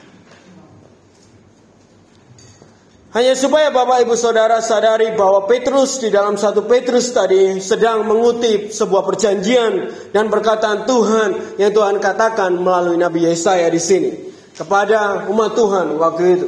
Hanya 3.10 3.34
supaya 3.34 3.74
Bapak 3.74 4.06
Ibu 4.06 4.14
Saudara 4.14 4.62
sadari 4.62 5.18
bahwa 5.18 5.50
Petrus 5.50 5.98
di 5.98 6.14
dalam 6.14 6.38
satu 6.38 6.70
Petrus 6.70 7.10
tadi 7.10 7.58
sedang 7.58 8.06
mengutip 8.06 8.70
sebuah 8.70 9.02
perjanjian 9.02 9.90
dan 10.14 10.30
perkataan 10.30 10.86
Tuhan 10.86 11.58
yang 11.58 11.74
Tuhan 11.74 11.98
katakan 11.98 12.54
melalui 12.62 13.02
Nabi 13.02 13.26
Yesaya 13.26 13.66
di 13.74 13.82
sini 13.82 14.14
kepada 14.54 15.26
umat 15.26 15.58
Tuhan 15.58 15.98
waktu 15.98 16.24
itu. 16.38 16.48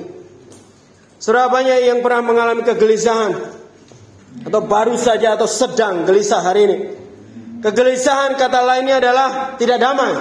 Saudara 1.18 1.50
yang 1.66 2.06
pernah 2.06 2.22
mengalami 2.22 2.62
kegelisahan 2.62 3.34
atau 4.46 4.62
baru 4.62 4.94
saja 5.02 5.34
atau 5.34 5.50
sedang 5.50 6.06
gelisah 6.06 6.46
hari 6.46 6.62
ini. 6.70 6.78
Kegelisahan 7.66 8.38
kata 8.38 8.62
lainnya 8.62 9.02
adalah 9.02 9.58
tidak 9.58 9.82
damai. 9.82 10.14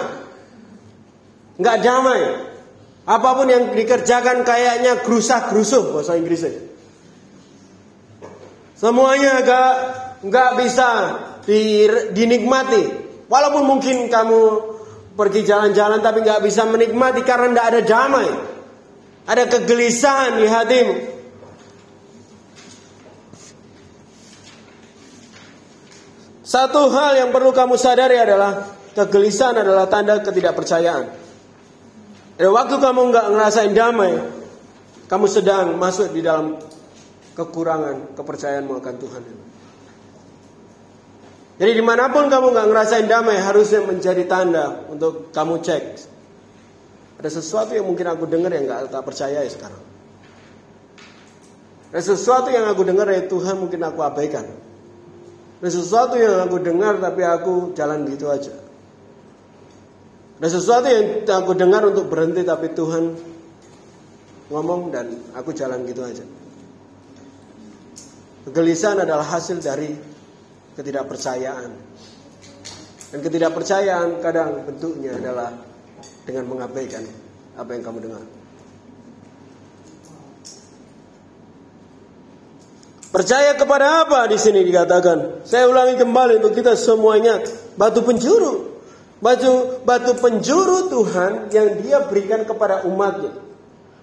Enggak 1.60 1.76
damai. 1.84 2.20
Apa 3.10 3.34
pun 3.34 3.50
yang 3.50 3.74
dikerjakan 3.74 4.46
kayaknya 4.46 5.02
gerusah-gerusuh 5.02 5.90
bahasa 5.90 6.14
Inggrisnya. 6.14 6.62
Semuanya 8.78 9.42
agak 9.42 9.72
nggak 10.22 10.50
bisa 10.62 10.88
di, 11.42 11.90
dinikmati. 12.14 12.86
Walaupun 13.26 13.66
mungkin 13.66 14.06
kamu 14.06 14.40
pergi 15.18 15.42
jalan-jalan 15.42 15.98
tapi 15.98 16.22
nggak 16.22 16.38
bisa 16.46 16.62
menikmati 16.70 17.26
karena 17.26 17.50
nggak 17.50 17.68
ada 17.74 17.80
damai. 17.82 18.30
Ada 19.26 19.44
kegelisahan 19.58 20.38
di 20.38 20.46
hatimu. 20.46 20.94
Satu 26.46 26.90
hal 26.94 27.26
yang 27.26 27.30
perlu 27.34 27.50
kamu 27.50 27.74
sadari 27.74 28.22
adalah 28.22 28.70
kegelisahan 28.94 29.66
adalah 29.66 29.90
tanda 29.90 30.18
ketidakpercayaan. 30.22 31.19
Dan 32.40 32.56
waktu 32.56 32.80
kamu 32.80 33.12
nggak 33.12 33.26
ngerasain 33.36 33.76
damai, 33.76 34.16
kamu 35.12 35.28
sedang 35.28 35.76
masuk 35.76 36.08
di 36.08 36.24
dalam 36.24 36.56
kekurangan 37.36 38.16
kepercayaanmu 38.16 38.80
akan 38.80 38.94
Tuhan. 38.96 39.22
Jadi 41.60 41.72
di 41.76 41.84
mana 41.84 42.08
pun 42.08 42.32
kamu 42.32 42.56
nggak 42.56 42.66
ngerasain 42.72 43.04
damai, 43.04 43.36
harusnya 43.44 43.84
menjadi 43.84 44.24
tanda 44.24 44.88
untuk 44.88 45.28
kamu 45.36 45.60
cek. 45.60 45.84
Ada 47.20 47.28
sesuatu 47.28 47.76
yang 47.76 47.84
mungkin 47.84 48.08
aku 48.08 48.24
dengar 48.24 48.56
yang 48.56 48.64
nggak 48.64 48.88
tak 48.88 49.04
percaya 49.04 49.44
ya 49.44 49.50
sekarang. 49.52 49.84
Ada 51.92 52.16
sesuatu 52.16 52.48
yang 52.48 52.72
aku 52.72 52.88
dengar 52.88 53.04
ya 53.12 53.28
Tuhan 53.28 53.60
mungkin 53.60 53.84
aku 53.84 54.00
abaikan. 54.00 54.48
Ada 55.60 55.76
sesuatu 55.76 56.16
yang 56.16 56.40
aku 56.40 56.56
dengar 56.56 56.96
tapi 56.96 57.20
aku 57.20 57.76
jalan 57.76 58.08
gitu 58.08 58.32
aja. 58.32 58.56
Ada 60.40 60.56
sesuatu 60.56 60.88
yang 60.88 61.28
aku 61.28 61.52
dengar 61.52 61.84
untuk 61.84 62.08
berhenti 62.08 62.40
tapi 62.48 62.72
Tuhan 62.72 63.12
ngomong 64.48 64.88
dan 64.88 65.12
aku 65.36 65.52
jalan 65.52 65.84
gitu 65.84 66.00
aja. 66.00 66.24
Kegelisahan 68.48 69.04
adalah 69.04 69.36
hasil 69.36 69.60
dari 69.60 69.92
ketidakpercayaan. 70.80 71.70
Dan 73.12 73.18
ketidakpercayaan 73.20 74.24
kadang 74.24 74.64
bentuknya 74.64 75.12
adalah 75.20 75.52
dengan 76.24 76.48
mengabaikan 76.48 77.04
apa 77.60 77.70
yang 77.76 77.84
kamu 77.84 77.98
dengar. 78.08 78.24
Percaya 83.12 83.58
kepada 83.60 84.08
apa 84.08 84.24
di 84.24 84.40
sini 84.40 84.64
dikatakan? 84.64 85.44
Saya 85.44 85.68
ulangi 85.68 86.00
kembali 86.00 86.40
untuk 86.40 86.56
kita 86.56 86.78
semua 86.80 87.20
ingat 87.20 87.44
batu 87.76 88.00
penjuru. 88.00 88.69
Batu 89.20 89.84
batu 89.84 90.16
penjuru 90.16 90.88
Tuhan 90.88 91.52
yang 91.52 91.84
Dia 91.84 92.08
berikan 92.08 92.48
kepada 92.48 92.88
umatnya. 92.88 93.36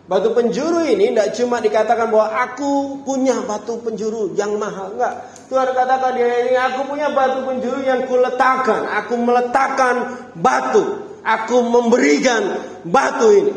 Batu 0.08 0.32
penjuru 0.32 0.88
ini 0.88 1.12
tidak 1.12 1.36
cuma 1.36 1.60
dikatakan 1.60 2.08
bahwa 2.08 2.32
aku 2.32 3.04
punya 3.04 3.44
batu 3.44 3.76
penjuru 3.84 4.32
yang 4.40 4.56
mahal, 4.56 4.96
enggak. 4.96 5.20
Tuhan 5.52 5.68
katakan 5.76 6.16
dia 6.16 6.48
ini 6.48 6.56
aku 6.56 6.88
punya 6.88 7.12
batu 7.12 7.44
penjuru 7.44 7.84
yang 7.84 8.08
kuletakkan, 8.08 8.88
aku 8.88 9.20
meletakkan 9.20 9.96
batu, 10.32 11.12
aku 11.28 11.60
memberikan 11.60 12.56
batu 12.88 13.28
ini. 13.36 13.54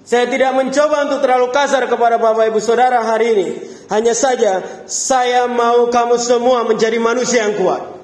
Saya 0.00 0.32
tidak 0.32 0.56
mencoba 0.56 0.96
untuk 1.04 1.20
terlalu 1.20 1.48
kasar 1.52 1.84
kepada 1.92 2.16
Bapak 2.16 2.48
Ibu 2.48 2.58
Saudara 2.64 3.04
hari 3.04 3.26
ini. 3.36 3.48
Hanya 3.92 4.16
saja 4.16 4.64
saya 4.88 5.44
mau 5.44 5.92
kamu 5.92 6.16
semua 6.16 6.64
menjadi 6.64 6.96
manusia 6.96 7.52
yang 7.52 7.60
kuat. 7.60 8.01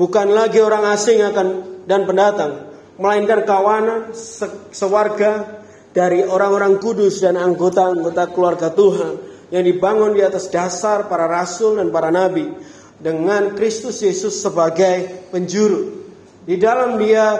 bukan 0.00 0.32
lagi 0.32 0.64
orang 0.64 0.88
asing 0.88 1.20
akan 1.20 1.48
dan 1.84 2.08
pendatang, 2.08 2.64
melainkan 2.96 3.44
kawanan 3.44 4.16
se 4.16 4.48
sewarga 4.72 5.60
dari 5.92 6.24
orang-orang 6.24 6.80
kudus 6.80 7.20
dan 7.20 7.36
anggota-anggota 7.36 8.32
keluarga 8.32 8.72
Tuhan 8.72 9.20
yang 9.52 9.68
dibangun 9.68 10.16
di 10.16 10.24
atas 10.24 10.48
dasar 10.48 11.12
para 11.12 11.28
rasul 11.28 11.76
dan 11.76 11.92
para 11.92 12.08
nabi 12.08 12.72
dengan 13.04 13.52
Kristus 13.52 14.00
Yesus 14.00 14.40
sebagai 14.40 15.28
penjuru. 15.28 15.92
Di 16.48 16.56
dalam 16.56 16.96
dia 16.96 17.36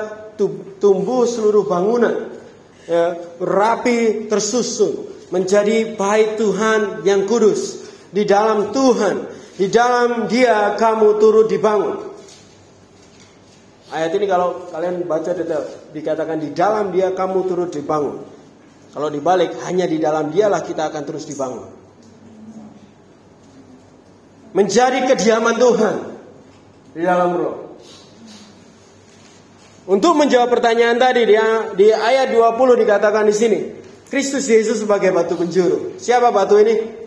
tumbuh 0.77 1.25
seluruh 1.25 1.65
bangunan 1.65 2.29
ya, 2.85 3.17
rapi 3.41 4.29
tersusun 4.29 5.09
menjadi 5.33 5.97
bait 5.97 6.37
Tuhan 6.37 7.01
yang 7.09 7.25
kudus. 7.25 7.81
Di 8.13 8.29
dalam 8.29 8.77
Tuhan, 8.77 9.25
di 9.57 9.73
dalam 9.73 10.29
dia 10.29 10.77
kamu 10.77 11.17
turut 11.17 11.49
dibangun. 11.49 12.13
Ayat 13.89 14.13
ini 14.21 14.27
kalau 14.29 14.69
kalian 14.69 15.09
baca 15.09 15.33
detail 15.33 15.65
dikatakan 15.97 16.45
di 16.45 16.53
dalam 16.53 16.93
dia 16.93 17.17
kamu 17.17 17.39
turut 17.49 17.73
dibangun. 17.73 18.21
Kalau 18.93 19.09
dibalik 19.09 19.59
hanya 19.65 19.89
di 19.89 19.97
dalam 19.97 20.29
dialah 20.29 20.63
kita 20.63 20.93
akan 20.93 21.03
terus 21.03 21.27
dibangun 21.27 21.84
menjadi 24.55 25.05
kediaman 25.11 25.59
Tuhan 25.59 25.97
di 26.95 27.03
dalam 27.03 27.31
roh. 27.35 27.57
Untuk 29.85 30.17
menjawab 30.17 30.49
pertanyaan 30.49 30.97
tadi 30.97 31.29
di, 31.29 31.37
di 31.77 31.93
ayat 31.93 32.33
20 32.33 32.81
dikatakan 32.81 33.29
di 33.29 33.35
sini, 33.37 33.61
Kristus 34.09 34.49
Yesus 34.49 34.81
sebagai 34.81 35.13
batu 35.13 35.37
penjuru. 35.37 36.01
Siapa 36.01 36.33
batu 36.33 36.57
ini? 36.57 37.05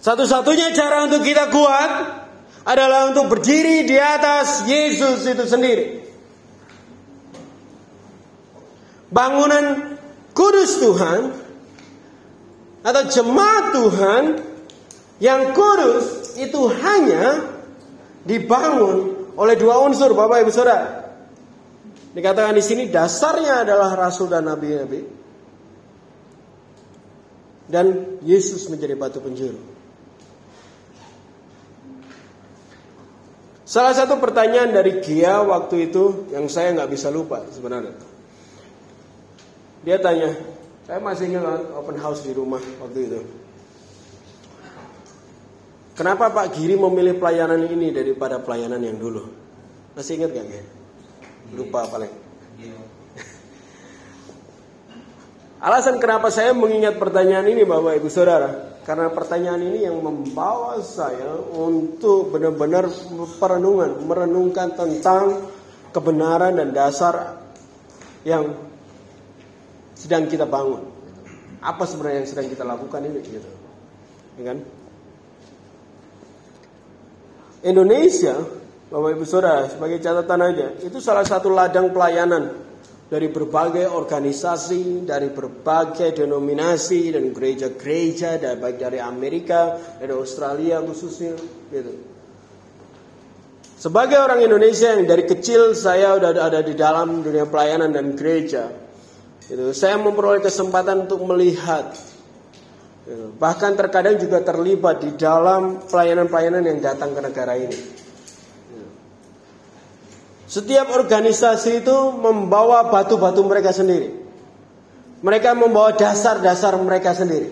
Satu-satunya 0.00 0.72
cara 0.72 1.04
untuk 1.04 1.20
kita 1.20 1.52
kuat 1.52 1.90
adalah 2.64 3.10
untuk 3.12 3.36
berdiri 3.36 3.84
di 3.84 3.98
atas 3.98 4.64
Yesus 4.64 5.26
itu 5.28 5.44
sendiri. 5.44 6.00
Bangunan 9.12 9.98
kudus 10.32 10.80
Tuhan 10.80 11.20
atau 12.82 13.02
jemaat 13.12 13.64
Tuhan 13.76 14.22
yang 15.22 15.54
kudus 15.54 16.34
itu 16.34 16.66
hanya 16.82 17.46
dibangun 18.26 19.22
oleh 19.38 19.54
dua 19.54 19.86
unsur, 19.86 20.10
Bapak 20.18 20.42
Ibu 20.42 20.50
Saudara. 20.50 21.14
Dikatakan 22.12 22.58
di 22.58 22.64
sini 22.64 22.90
dasarnya 22.90 23.62
adalah 23.62 23.94
rasul 23.94 24.26
dan 24.26 24.50
nabi-nabi. 24.50 25.22
Dan 27.70 28.18
Yesus 28.26 28.66
menjadi 28.68 28.98
batu 28.98 29.22
penjuru. 29.22 29.56
Salah 33.64 33.96
satu 33.96 34.20
pertanyaan 34.20 34.74
dari 34.76 35.00
Gia 35.00 35.40
waktu 35.40 35.88
itu 35.88 36.28
yang 36.34 36.44
saya 36.52 36.76
nggak 36.76 36.92
bisa 36.92 37.08
lupa 37.08 37.40
sebenarnya. 37.48 37.96
Dia 39.86 39.96
tanya, 39.96 40.36
saya 40.84 41.00
masih 41.00 41.32
ingat 41.32 41.72
open 41.72 41.96
house 41.96 42.20
di 42.20 42.36
rumah 42.36 42.60
waktu 42.84 42.98
itu. 43.08 43.41
Kenapa 45.92 46.32
Pak 46.32 46.56
Giri 46.56 46.72
memilih 46.80 47.20
pelayanan 47.20 47.68
ini 47.68 47.92
daripada 47.92 48.40
pelayanan 48.40 48.80
yang 48.80 48.96
dulu? 48.96 49.28
Masih 49.92 50.16
ingat 50.16 50.32
gak 50.32 50.48
ya? 50.48 50.64
Lupa 51.52 51.84
paling. 51.84 52.08
Alasan 55.68 56.00
kenapa 56.00 56.32
saya 56.32 56.56
mengingat 56.56 56.96
pertanyaan 56.96 57.44
ini 57.52 57.68
Bapak 57.68 58.00
Ibu 58.00 58.08
Saudara 58.08 58.80
Karena 58.82 59.12
pertanyaan 59.14 59.62
ini 59.62 59.86
yang 59.86 60.00
membawa 60.00 60.80
saya 60.82 61.38
untuk 61.54 62.34
benar-benar 62.34 62.90
perenungan 63.38 64.00
Merenungkan 64.04 64.74
tentang 64.74 65.48
kebenaran 65.92 66.56
dan 66.56 66.72
dasar 66.72 67.36
yang 68.24 68.52
sedang 69.92 70.24
kita 70.26 70.48
bangun 70.48 70.82
Apa 71.60 71.84
sebenarnya 71.84 72.24
yang 72.24 72.30
sedang 72.30 72.48
kita 72.48 72.64
lakukan 72.66 73.00
ini 73.06 73.20
gitu. 73.22 73.50
Ya 74.40 74.50
kan? 74.50 74.81
Indonesia, 77.62 78.34
Bapak 78.90 79.10
Ibu 79.14 79.24
Saudara, 79.24 79.70
sebagai 79.70 80.02
catatan 80.02 80.40
aja, 80.42 80.68
itu 80.82 80.98
salah 80.98 81.22
satu 81.22 81.48
ladang 81.48 81.94
pelayanan 81.94 82.50
dari 83.06 83.30
berbagai 83.30 83.86
organisasi, 83.86 85.06
dari 85.06 85.30
berbagai 85.30 86.16
denominasi 86.16 87.14
dan 87.14 87.30
gereja-gereja, 87.30 88.40
baik 88.58 88.82
dari 88.82 88.98
Amerika, 88.98 89.78
dari 90.00 90.10
Australia 90.10 90.82
khususnya, 90.82 91.38
gitu. 91.70 91.92
Sebagai 93.78 94.18
orang 94.18 94.42
Indonesia 94.42 94.94
yang 94.94 95.06
dari 95.06 95.26
kecil 95.26 95.74
saya 95.74 96.14
udah 96.18 96.30
ada 96.34 96.60
di 96.62 96.74
dalam 96.74 97.22
dunia 97.22 97.46
pelayanan 97.46 97.94
dan 97.94 98.14
gereja, 98.18 98.70
gitu, 99.46 99.70
saya 99.70 99.98
memperoleh 100.02 100.42
kesempatan 100.42 101.06
untuk 101.06 101.22
melihat 101.26 101.94
bahkan 103.38 103.74
terkadang 103.74 104.14
juga 104.18 104.46
terlibat 104.46 105.02
di 105.02 105.10
dalam 105.18 105.82
pelayanan-pelayanan 105.90 106.62
yang 106.62 106.78
datang 106.78 107.10
ke 107.10 107.20
negara 107.20 107.58
ini. 107.58 107.74
Ya. 107.74 108.86
Setiap 110.46 110.94
organisasi 110.94 111.82
itu 111.82 111.96
membawa 112.14 112.86
batu-batu 112.86 113.42
mereka 113.42 113.74
sendiri. 113.74 114.22
Mereka 115.22 115.54
membawa 115.54 115.94
dasar-dasar 115.94 116.78
mereka 116.78 117.14
sendiri. 117.14 117.50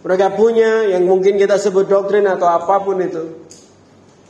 Mereka 0.00 0.32
punya 0.32 0.88
yang 0.96 1.04
mungkin 1.04 1.36
kita 1.36 1.60
sebut 1.60 1.84
doktrin 1.84 2.24
atau 2.24 2.48
apa 2.48 2.80
pun 2.80 2.96
itu. 3.00 3.44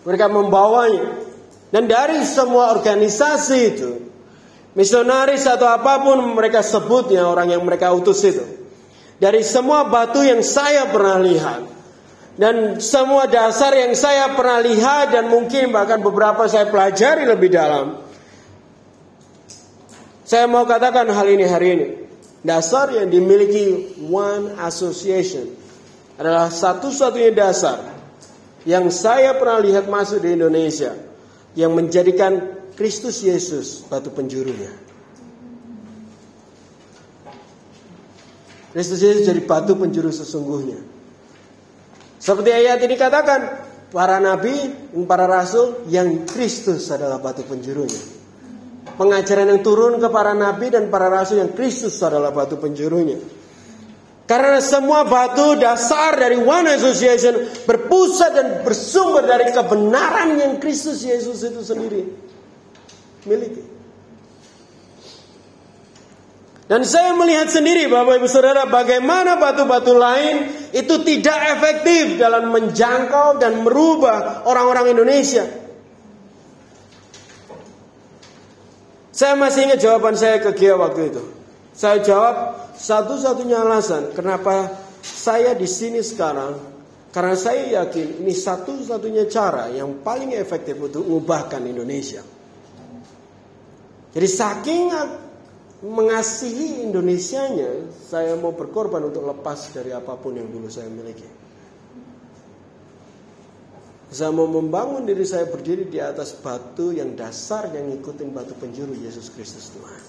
Mereka 0.03 0.27
membawanya. 0.27 1.31
Dan 1.71 1.87
dari 1.87 2.19
semua 2.27 2.75
organisasi 2.75 3.59
itu, 3.63 3.91
misionaris 4.75 5.47
atau 5.47 5.71
apa 5.71 6.03
pun 6.03 6.35
mereka 6.35 6.67
sebutnya 6.67 7.31
orang 7.31 7.55
yang 7.55 7.63
mereka 7.63 7.95
utus 7.95 8.27
itu 8.27 8.60
dari 9.21 9.45
semua 9.45 9.85
batu 9.85 10.25
yang 10.25 10.41
saya 10.41 10.89
pernah 10.89 11.21
lihat 11.21 11.61
dan 12.41 12.81
semua 12.81 13.29
dasar 13.29 13.77
yang 13.77 13.93
saya 13.93 14.33
pernah 14.33 14.65
lihat 14.65 15.13
dan 15.13 15.29
mungkin 15.29 15.69
bahkan 15.69 16.01
beberapa 16.01 16.49
saya 16.49 16.73
pelajari 16.73 17.29
lebih 17.29 17.53
dalam. 17.53 18.01
Saya 20.25 20.49
mau 20.49 20.65
katakan 20.65 21.05
hal 21.13 21.27
ini 21.29 21.45
hari 21.45 21.69
ini. 21.77 21.89
Dasar 22.41 22.89
yang 22.97 23.13
dimiliki 23.13 23.93
One 24.09 24.57
Association 24.65 25.53
adalah 26.17 26.49
satu-satunya 26.49 27.37
dasar 27.37 27.85
yang 28.65 28.89
saya 28.89 29.37
pernah 29.37 29.61
lihat 29.61 29.85
masuk 29.93 30.25
di 30.25 30.33
Indonesia 30.33 30.97
yang 31.53 31.77
menjadikan 31.77 32.57
Kristus 32.73 33.21
Yesus 33.21 33.85
batu 33.85 34.09
penjurunya. 34.09 34.90
Kristus 38.71 39.03
Yesus 39.03 39.27
jadi 39.27 39.43
batu 39.43 39.75
penjuru 39.75 40.15
sesungguhnya. 40.15 40.79
Seperti 42.21 42.51
ayat 42.53 42.79
ini 42.85 42.95
katakan, 42.95 43.41
para 43.91 44.23
nabi 44.23 44.55
dan 44.95 45.03
para 45.11 45.27
rasul 45.27 45.83
yang 45.91 46.23
Kristus 46.29 46.87
adalah 46.95 47.19
batu 47.19 47.43
penjurunya. 47.43 48.23
Pengajaran 48.95 49.49
yang 49.57 49.61
turun 49.65 49.97
ke 49.99 50.09
para 50.13 50.37
nabi 50.37 50.71
dan 50.71 50.93
para 50.93 51.11
rasul 51.11 51.41
yang 51.41 51.57
Kristus 51.57 51.99
adalah 52.05 52.31
batu 52.31 52.61
penjurunya. 52.61 53.19
Karena 54.31 54.63
semua 54.63 55.03
batu 55.03 55.59
dasar 55.59 56.15
dari 56.15 56.39
One 56.39 56.71
Association 56.79 57.67
berpusat 57.67 58.31
dan 58.31 58.47
bersumber 58.63 59.27
dari 59.27 59.51
kebenaran 59.51 60.39
yang 60.39 60.63
Kristus 60.63 61.03
Yesus 61.03 61.43
itu 61.43 61.59
sendiri 61.67 62.07
miliki. 63.27 63.80
Dan 66.71 66.87
saya 66.87 67.11
melihat 67.19 67.51
sendiri 67.51 67.91
Bapak 67.91 68.23
Ibu 68.23 68.31
Saudara 68.31 68.63
bagaimana 68.71 69.35
batu-batu 69.43 69.91
lain 69.91 70.71
itu 70.71 71.03
tidak 71.03 71.59
efektif 71.59 72.15
dalam 72.15 72.47
menjangkau 72.55 73.43
dan 73.43 73.67
merubah 73.67 74.47
orang-orang 74.47 74.95
Indonesia. 74.95 75.51
Saya 79.11 79.35
masih 79.35 79.67
ingat 79.67 79.83
jawaban 79.83 80.15
saya 80.15 80.39
ke 80.39 80.55
Gia 80.55 80.79
waktu 80.79 81.11
itu. 81.11 81.23
Saya 81.75 82.07
jawab 82.07 82.37
satu-satunya 82.79 83.67
alasan 83.67 84.15
kenapa 84.15 84.71
saya 85.03 85.59
di 85.59 85.67
sini 85.67 85.99
sekarang 86.07 86.55
karena 87.11 87.35
saya 87.35 87.83
yakin 87.83 88.23
ini 88.23 88.31
satu-satunya 88.31 89.27
cara 89.27 89.75
yang 89.75 90.07
paling 90.07 90.39
efektif 90.39 90.79
untuk 90.79 91.03
mengubahkan 91.03 91.67
Indonesia. 91.67 92.23
Jadi 94.15 94.29
saking 94.31 94.83
mengasihi 95.81 96.85
Indonesianya, 96.85 97.89
saya 97.93 98.37
mau 98.37 98.53
berkorban 98.53 99.01
untuk 99.09 99.25
lepas 99.25 99.73
dari 99.73 99.97
apa 99.97 100.13
pun 100.21 100.37
yang 100.37 100.49
dulu 100.49 100.69
saya 100.69 100.93
miliki. 100.93 101.25
Saya 104.11 104.35
mau 104.35 104.51
membangun 104.51 105.07
diri 105.07 105.23
saya 105.23 105.47
berdiri 105.47 105.87
di 105.87 106.03
atas 106.03 106.35
batu 106.35 106.91
yang 106.91 107.15
dasar 107.15 107.71
yang 107.71 107.95
ngikutin 107.95 108.35
batu 108.35 108.59
penjuru 108.59 108.91
Yesus 108.99 109.31
Kristus 109.31 109.71
Tuhan. 109.71 110.03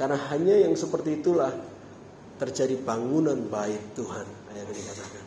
Karena 0.00 0.16
hanya 0.32 0.56
yang 0.56 0.72
seperti 0.72 1.20
itulah 1.20 1.52
terjadi 2.40 2.80
bangunan 2.80 3.36
baik 3.52 3.92
Tuhan. 3.92 4.24
Ayat 4.56 4.64
yang 4.72 4.78
dikatakan. 4.80 5.24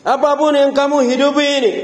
Apa 0.00 0.30
pun 0.40 0.56
yang 0.56 0.72
kamu 0.72 1.04
hidupi 1.04 1.46
ini, 1.60 1.74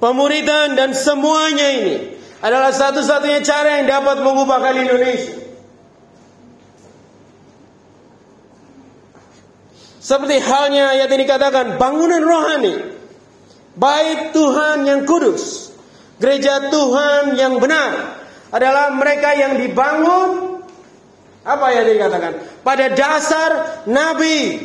Pemuridan 0.00 0.80
dan 0.80 0.96
semuanya 0.96 1.68
ini 1.76 1.94
adalah 2.40 2.72
satu-satunya 2.72 3.44
cara 3.44 3.84
yang 3.84 3.86
dapat 3.86 4.24
mengubahkan 4.24 4.74
Indonesia. 4.80 5.36
Seperti 10.00 10.40
halnya 10.40 10.96
ayat 10.96 11.12
ini 11.12 11.28
katakan 11.28 11.76
bangunan 11.76 12.24
rohani. 12.24 12.96
Baik 13.76 14.32
Tuhan 14.32 14.88
yang 14.88 15.00
kudus. 15.04 15.76
Gereja 16.16 16.72
Tuhan 16.72 17.36
yang 17.36 17.60
benar. 17.60 18.24
Adalah 18.50 18.96
mereka 18.96 19.36
yang 19.36 19.60
dibangun. 19.60 20.64
Apa 21.44 21.76
yang 21.76 21.84
dikatakan? 21.92 22.32
Pada 22.64 22.88
dasar 22.96 23.50
nabi. 23.84 24.64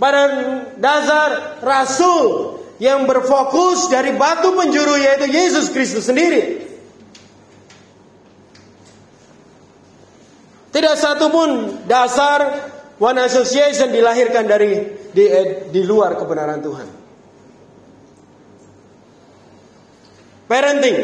Pada 0.00 0.32
dasar 0.80 1.60
rasul 1.60 2.58
yang 2.82 3.06
berfokus 3.06 3.86
dari 3.86 4.18
batu 4.18 4.58
penjuru 4.58 4.98
yaitu 4.98 5.30
Yesus 5.30 5.70
Kristus 5.70 6.10
sendiri. 6.10 6.66
Tidak 10.74 10.94
satu 10.98 11.30
pun 11.30 11.78
dasar 11.86 12.42
One 12.98 13.22
Association 13.22 13.94
dilahirkan 13.94 14.50
dari 14.50 14.70
di, 15.14 15.24
eh, 15.30 15.70
di 15.70 15.86
luar 15.86 16.18
kebenaran 16.18 16.58
Tuhan. 16.58 16.88
Parenting, 20.50 20.98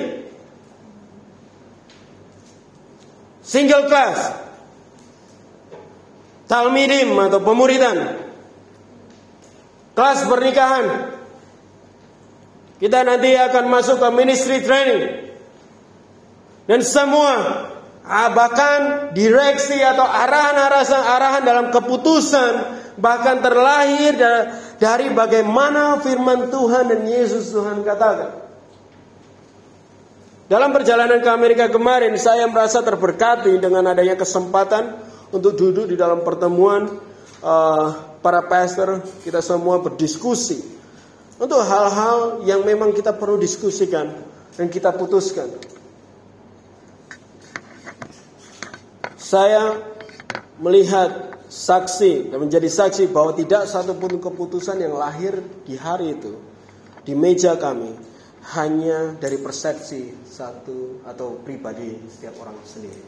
single 3.39 3.87
class, 3.87 4.35
talmidim 6.51 7.15
atau 7.17 7.41
pemuridan, 7.41 8.19
kelas 9.95 10.21
pernikahan, 10.27 11.18
kita 12.79 13.03
nanti 13.03 13.35
akan 13.35 13.65
masuk 13.67 13.99
ke 13.99 14.09
ministry 14.15 14.63
training. 14.63 15.35
Dan 16.71 16.81
semua 16.87 17.35
ah, 18.07 18.31
bahkan 18.31 19.11
direksi 19.19 19.83
atau 19.83 20.07
arahan-arahan 20.07 21.03
arahan 21.03 21.43
dalam 21.43 21.67
keputusan 21.75 22.53
bahkan 22.99 23.43
terlahir 23.43 24.15
dari 24.79 25.11
bagaimana 25.11 25.99
firman 26.03 26.51
Tuhan 26.51 26.85
dan 26.87 27.03
Yesus 27.03 27.51
Tuhan 27.51 27.83
katakan. 27.83 28.47
Dalam 30.49 30.73
perjalanan 30.73 31.21
ke 31.21 31.29
Amerika 31.29 31.69
kemarin 31.69 32.15
saya 32.17 32.49
merasa 32.49 32.81
terberkati 32.81 33.61
dengan 33.61 33.85
adanya 33.93 34.17
kesempatan 34.17 34.97
untuk 35.29 35.59
duduk 35.59 35.93
di 35.93 35.97
dalam 35.99 36.25
pertemuan 36.25 36.89
uh, 37.45 37.87
para 38.25 38.41
pastor 38.49 39.05
kita 39.21 39.45
semua 39.45 39.77
berdiskusi 39.77 40.78
untuk 41.39 41.63
hal-hal 41.63 42.43
yang 42.43 42.67
memang 42.67 42.91
kita 42.91 43.15
perlu 43.15 43.39
diskusikan 43.39 44.11
dan 44.59 44.67
kita 44.67 44.91
putuskan. 44.91 45.47
Saya 49.15 49.79
melihat 50.59 51.39
saksi 51.47 52.35
dan 52.35 52.39
menjadi 52.43 52.67
saksi 52.67 53.09
bahwa 53.09 53.33
tidak 53.39 53.71
satu 53.71 53.95
pun 53.95 54.19
keputusan 54.19 54.83
yang 54.83 54.99
lahir 54.99 55.39
di 55.65 55.79
hari 55.79 56.19
itu 56.19 56.35
di 57.07 57.15
meja 57.17 57.57
kami 57.57 57.95
hanya 58.57 59.17
dari 59.17 59.41
persepsi 59.41 60.25
satu 60.25 61.05
atau 61.05 61.41
pribadi 61.41 61.97
setiap 62.09 62.41
orang 62.41 62.57
sendiri. 62.65 63.05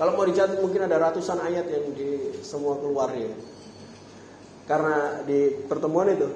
Kalau 0.00 0.16
mau 0.16 0.24
dicatat 0.24 0.56
mungkin 0.64 0.88
ada 0.88 0.96
ratusan 0.96 1.44
ayat 1.44 1.68
yang 1.68 1.92
di 1.92 2.40
semua 2.40 2.80
keluarnya. 2.80 3.36
Karena 4.64 5.20
di 5.28 5.66
pertemuan 5.68 6.08
itu, 6.08 6.30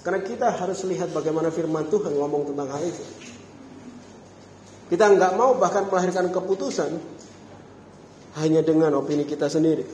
karena 0.00 0.20
kita 0.24 0.48
harus 0.56 0.80
lihat 0.88 1.12
bagaimana 1.12 1.52
firman 1.52 1.84
Tuhan 1.92 2.16
ngomong 2.16 2.52
tentang 2.52 2.68
hal 2.72 2.82
itu. 2.84 3.04
Kita 4.90 5.06
nggak 5.06 5.32
mau 5.38 5.54
bahkan 5.54 5.86
melahirkan 5.86 6.32
keputusan 6.32 6.90
hanya 8.42 8.60
dengan 8.64 8.96
opini 8.96 9.28
kita 9.28 9.46
sendiri. 9.46 9.86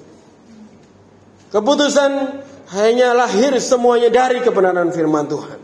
Keputusan 1.51 2.11
hanya 2.75 3.15
lahir 3.15 3.55
semuanya 3.63 4.11
dari 4.11 4.43
kebenaran 4.43 4.91
firman 4.91 5.27
Tuhan. 5.31 5.59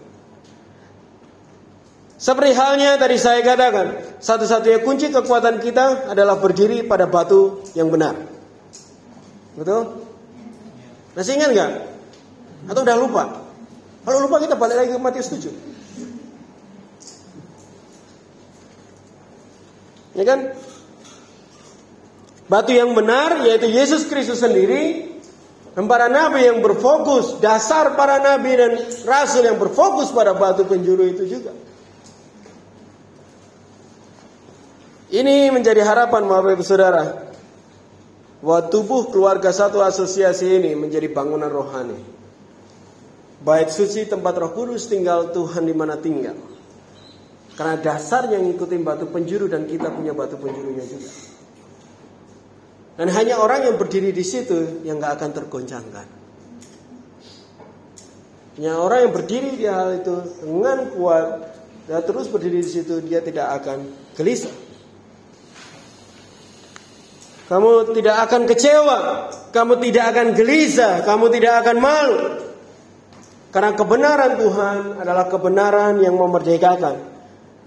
Seperti 2.22 2.54
halnya 2.54 2.94
tadi 3.02 3.18
saya 3.18 3.42
katakan, 3.42 3.98
satu-satunya 4.22 4.78
kunci 4.86 5.10
kekuatan 5.10 5.58
kita 5.58 6.06
adalah 6.06 6.38
berdiri 6.38 6.86
pada 6.86 7.10
batu 7.10 7.66
yang 7.74 7.90
benar. 7.90 8.14
Betul? 9.58 10.06
Masih 11.18 11.34
ingat 11.34 11.50
nggak? 11.50 11.70
Atau 12.70 12.86
udah 12.86 12.94
lupa? 12.94 13.41
Kalau 14.02 14.18
lupa 14.26 14.42
kita 14.42 14.58
balik 14.58 14.76
lagi 14.82 14.90
ke 14.90 14.98
Matius 14.98 15.30
7. 15.30 15.50
Ya 20.18 20.24
kan? 20.26 20.52
Batu 22.50 22.74
yang 22.74 22.92
benar 22.92 23.46
yaitu 23.48 23.70
Yesus 23.70 24.04
Kristus 24.10 24.42
sendiri 24.44 25.08
dan 25.72 25.88
para 25.88 26.12
nabi 26.12 26.44
yang 26.44 26.60
berfokus 26.60 27.40
dasar 27.40 27.96
para 27.96 28.20
nabi 28.20 28.52
dan 28.52 28.76
rasul 29.08 29.40
yang 29.48 29.56
berfokus 29.56 30.12
pada 30.12 30.36
batu 30.36 30.68
penjuru 30.68 31.08
itu 31.08 31.24
juga. 31.24 31.56
Ini 35.12 35.52
menjadi 35.52 35.84
harapan 35.84 36.24
Bapak 36.24 36.56
Ibu 36.56 36.64
Saudara. 36.64 37.04
Bahwa 38.42 38.60
tubuh 38.66 39.12
keluarga 39.12 39.52
satu 39.54 39.84
asosiasi 39.84 40.56
ini 40.58 40.72
menjadi 40.74 41.06
bangunan 41.12 41.52
rohani. 41.52 42.21
Bait 43.42 43.66
suci 43.74 44.06
tempat 44.06 44.38
roh 44.38 44.54
kudus 44.54 44.86
tinggal 44.86 45.34
Tuhan 45.34 45.66
di 45.66 45.74
mana 45.74 45.98
tinggal. 45.98 46.38
Karena 47.58 47.74
dasarnya 47.74 48.38
ngikutin 48.38 48.80
batu 48.86 49.10
penjuru 49.10 49.50
dan 49.50 49.66
kita 49.66 49.90
punya 49.90 50.14
batu 50.14 50.38
penjurunya 50.38 50.86
juga. 50.86 51.10
Dan 52.96 53.08
hanya 53.10 53.42
orang 53.42 53.66
yang 53.66 53.76
berdiri 53.76 54.14
di 54.14 54.22
situ 54.22 54.86
yang 54.86 55.02
gak 55.02 55.18
akan 55.18 55.30
tergoncangkan. 55.34 56.06
Hanya 58.56 58.78
orang 58.78 59.08
yang 59.08 59.12
berdiri 59.16 59.50
di 59.58 59.66
hal 59.66 60.04
itu 60.04 60.16
dengan 60.44 60.92
kuat 60.92 61.26
dan 61.88 62.04
terus 62.04 62.28
berdiri 62.30 62.62
di 62.62 62.70
situ 62.70 63.00
dia 63.02 63.24
tidak 63.24 63.58
akan 63.58 63.90
gelisah. 64.14 64.54
Kamu 67.50 67.90
tidak 67.92 68.16
akan 68.28 68.42
kecewa, 68.48 68.98
kamu 69.50 69.74
tidak 69.82 70.04
akan 70.14 70.26
gelisah, 70.32 71.04
kamu 71.04 71.26
tidak 71.32 71.64
akan 71.64 71.76
malu. 71.80 72.20
Karena 73.52 73.76
kebenaran 73.76 74.40
Tuhan 74.40 74.78
adalah 75.04 75.28
kebenaran 75.28 76.00
yang 76.00 76.16
memerdekakan 76.16 76.96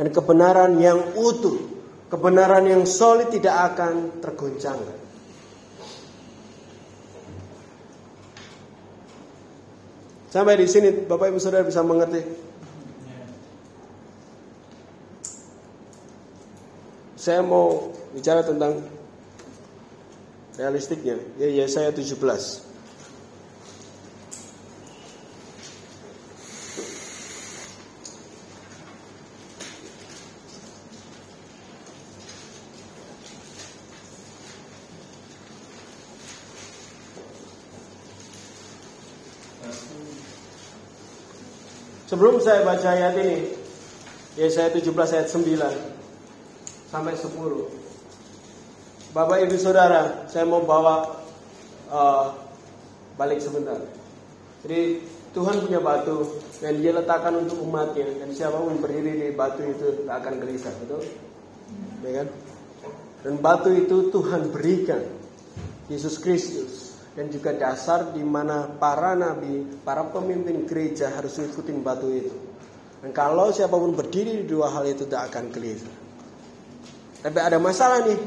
dan 0.02 0.08
kebenaran 0.10 0.82
yang 0.82 0.98
utuh 1.14 1.76
kebenaran 2.10 2.64
yang 2.64 2.84
solid 2.86 3.28
tidak 3.34 3.74
akan 3.74 4.22
tergoncang. 4.22 4.80
Sampai 10.30 10.60
di 10.60 10.68
sini 10.68 10.92
Bapak 11.08 11.32
Ibu 11.32 11.40
Saudara 11.40 11.64
bisa 11.64 11.80
mengerti. 11.80 12.24
Saya 17.16 17.40
mau 17.42 17.96
bicara 18.12 18.44
tentang 18.44 18.84
realistiknya. 20.60 21.18
Ya, 21.40 21.64
ya 21.64 21.66
saya 21.72 21.90
17. 21.96 22.20
Sebelum 42.16 42.40
saya 42.40 42.64
baca 42.64 42.96
ayat 42.96 43.12
ini, 43.28 43.44
ya 44.40 44.48
saya 44.48 44.72
17 44.72 44.88
ayat 44.88 45.28
9 45.28 46.88
sampai 46.88 47.12
10. 47.12 47.28
Bapak 49.12 49.44
Ibu 49.44 49.60
Saudara, 49.60 50.24
saya 50.32 50.48
mau 50.48 50.64
bawa 50.64 51.12
uh, 51.92 52.32
balik 53.20 53.44
sebentar. 53.44 53.84
Jadi 54.64 55.04
Tuhan 55.36 55.68
punya 55.68 55.84
batu 55.84 56.40
dan 56.64 56.80
dia 56.80 56.96
letakkan 56.96 57.36
untuk 57.36 57.60
umatnya 57.60 58.08
dan 58.08 58.32
siapa 58.32 58.64
pun 58.64 58.80
berdiri 58.80 59.20
di 59.20 59.28
batu 59.36 59.68
itu 59.68 60.08
tak 60.08 60.24
akan 60.24 60.40
gelisah, 60.40 60.72
betul? 60.88 61.04
Ya 62.00 62.24
kan? 62.24 62.28
Dan 63.28 63.44
batu 63.44 63.76
itu 63.76 64.08
Tuhan 64.16 64.56
berikan 64.56 65.04
Yesus 65.92 66.16
Kristus 66.24 66.85
dan 67.16 67.32
juga 67.32 67.56
dasar 67.56 68.12
di 68.12 68.20
mana 68.22 68.68
para 68.68 69.16
nabi, 69.16 69.64
para 69.88 70.04
pemimpin 70.12 70.68
gereja 70.68 71.16
harus 71.16 71.40
ngikutin 71.40 71.80
batu 71.80 72.12
itu. 72.12 72.36
Dan 73.00 73.16
kalau 73.16 73.56
siapa 73.56 73.72
pun 73.72 73.96
berdiri 73.96 74.44
di 74.44 74.46
dua 74.46 74.68
hal 74.76 74.84
itu 74.84 75.08
tidak 75.08 75.32
akan 75.32 75.48
gelisah. 75.56 75.96
Tapi 77.24 77.40
ada 77.40 77.58
masalah 77.58 78.04
nih. 78.04 78.20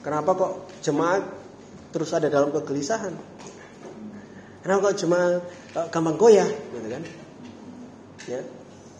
Kenapa 0.00 0.36
kok 0.36 0.52
jemaat 0.80 1.22
terus 1.92 2.10
ada 2.16 2.32
dalam 2.32 2.48
kegelisahan? 2.50 3.12
Kenapa 4.64 4.90
kok 4.90 4.96
jemaat 5.04 5.44
gampang 5.92 6.16
goyah, 6.16 6.48
gitu 6.48 6.88
kan? 6.88 7.02
Ya. 8.24 8.40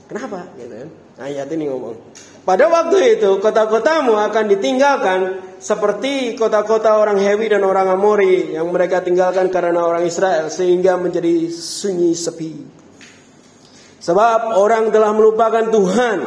Kenapa? 0.04 0.44
Gitu 0.60 0.74
kan? 0.84 0.90
Ayat 1.16 1.48
ini 1.48 1.72
ngomong. 1.72 1.96
Pada 2.44 2.68
waktu 2.68 3.16
itu 3.16 3.40
kota-kotamu 3.40 4.20
akan 4.20 4.44
ditinggalkan 4.52 5.20
seperti 5.56 6.36
kota-kota 6.36 7.00
orang 7.00 7.16
Hewi 7.16 7.48
dan 7.48 7.64
orang 7.64 7.88
Amori 7.88 8.52
yang 8.52 8.68
mereka 8.68 9.00
tinggalkan 9.00 9.48
karena 9.48 9.80
orang 9.80 10.04
Israel 10.04 10.52
sehingga 10.52 11.00
menjadi 11.00 11.48
sunyi 11.48 12.12
sepi. 12.12 12.52
Sebab 14.04 14.60
orang 14.60 14.92
telah 14.92 15.16
melupakan 15.16 15.72
Tuhan 15.72 16.18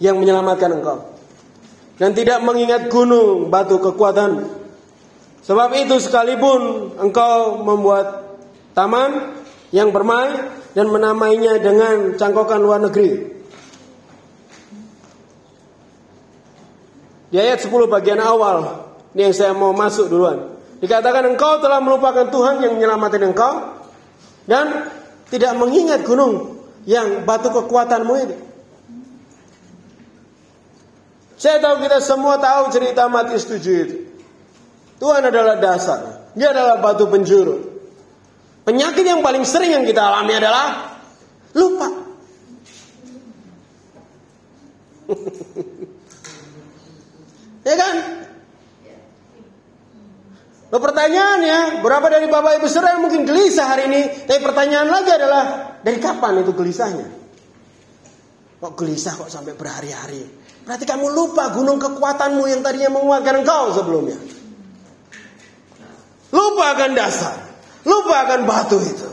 yang 0.00 0.16
menyelamatkan 0.16 0.72
engkau 0.72 1.04
dan 2.00 2.16
tidak 2.16 2.40
mengingat 2.40 2.88
gunung 2.88 3.52
batu 3.52 3.76
kekuatan. 3.76 4.48
Sebab 5.44 5.68
itu 5.76 6.00
sekalipun 6.00 6.96
engkau 6.96 7.60
membuat 7.60 8.40
taman 8.72 9.36
yang 9.68 9.92
bermain 9.92 10.48
dan 10.72 10.88
menamainya 10.88 11.60
dengan 11.60 12.16
cangkokan 12.16 12.60
luar 12.64 12.80
negeri, 12.88 13.35
Di 17.36 17.44
ayat 17.44 17.60
10 17.60 17.84
bagian 17.84 18.16
awal, 18.16 18.88
ini 19.12 19.28
yang 19.28 19.36
saya 19.36 19.52
mau 19.52 19.76
masuk 19.76 20.08
duluan. 20.08 20.56
Dikatakan 20.80 21.36
engkau 21.36 21.60
telah 21.60 21.84
melupakan 21.84 22.32
Tuhan 22.32 22.64
yang 22.64 22.80
menyelamatkan 22.80 23.28
engkau 23.28 23.76
dan 24.48 24.88
tidak 25.28 25.52
mengingat 25.60 26.00
gunung 26.08 26.64
yang 26.88 27.28
batu 27.28 27.52
kekuatanmu 27.52 28.14
ini. 28.24 28.36
Saya 31.36 31.60
tahu 31.60 31.84
kita 31.84 32.00
semua 32.00 32.40
tahu 32.40 32.72
cerita 32.72 33.04
Matius 33.04 33.44
7 33.44 33.84
itu. 33.84 34.08
Tuhan 34.96 35.28
adalah 35.28 35.60
dasar. 35.60 36.32
Dia 36.32 36.56
adalah 36.56 36.80
batu 36.80 37.04
penjuru. 37.04 37.84
Penyakit 38.64 39.04
yang 39.04 39.20
paling 39.20 39.44
sering 39.44 39.76
yang 39.76 39.84
kita 39.84 40.00
alami 40.00 40.40
adalah 40.40 40.96
lupa. 41.52 41.88
Ya 47.66 47.74
kan? 47.74 47.96
Lo 50.70 50.78
pertanyaannya, 50.78 51.82
berapa 51.82 52.06
dari 52.06 52.30
Bapak 52.30 52.62
Ibu 52.62 52.66
Saudara 52.70 53.02
mungkin 53.02 53.26
gelisah 53.26 53.66
hari 53.74 53.90
ini? 53.90 54.02
Tapi 54.26 54.38
pertanyaan 54.38 54.86
lagi 54.86 55.10
adalah, 55.10 55.74
dari 55.82 55.98
kapan 55.98 56.46
itu 56.46 56.54
gelisahnya? 56.54 57.06
Kok 58.62 58.72
gelisah 58.78 59.18
kok 59.18 59.30
sampai 59.30 59.58
berhari-hari? 59.58 60.22
Berarti 60.66 60.82
kamu 60.86 61.06
lupa 61.10 61.54
gunung 61.54 61.78
kekuatanmu 61.78 62.50
yang 62.50 62.62
tadinya 62.62 62.98
menguatkan 62.98 63.42
engkau 63.42 63.74
sebelumnya. 63.74 64.18
Lupa 66.34 66.74
akan 66.74 66.90
dasar. 66.94 67.34
Lupa 67.86 68.26
akan 68.26 68.40
batu 68.46 68.78
itu. 68.82 69.10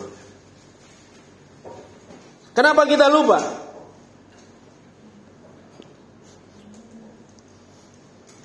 Kenapa 2.58 2.86
kita 2.89 3.10
lupa? 3.10 3.62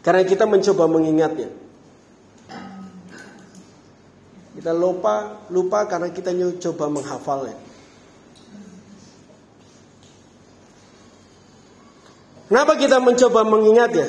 Karena 0.09 0.25
kita 0.25 0.49
mencoba 0.49 0.88
mengingatnya. 0.88 1.53
Kita 4.57 4.73
lupa, 4.73 5.44
lupa 5.53 5.85
karena 5.85 6.09
kita 6.09 6.33
coba 6.64 6.88
menghafalnya. 6.88 7.53
Kenapa 12.49 12.73
kita 12.81 12.97
mencoba 13.05 13.44
mengingatnya? 13.44 14.09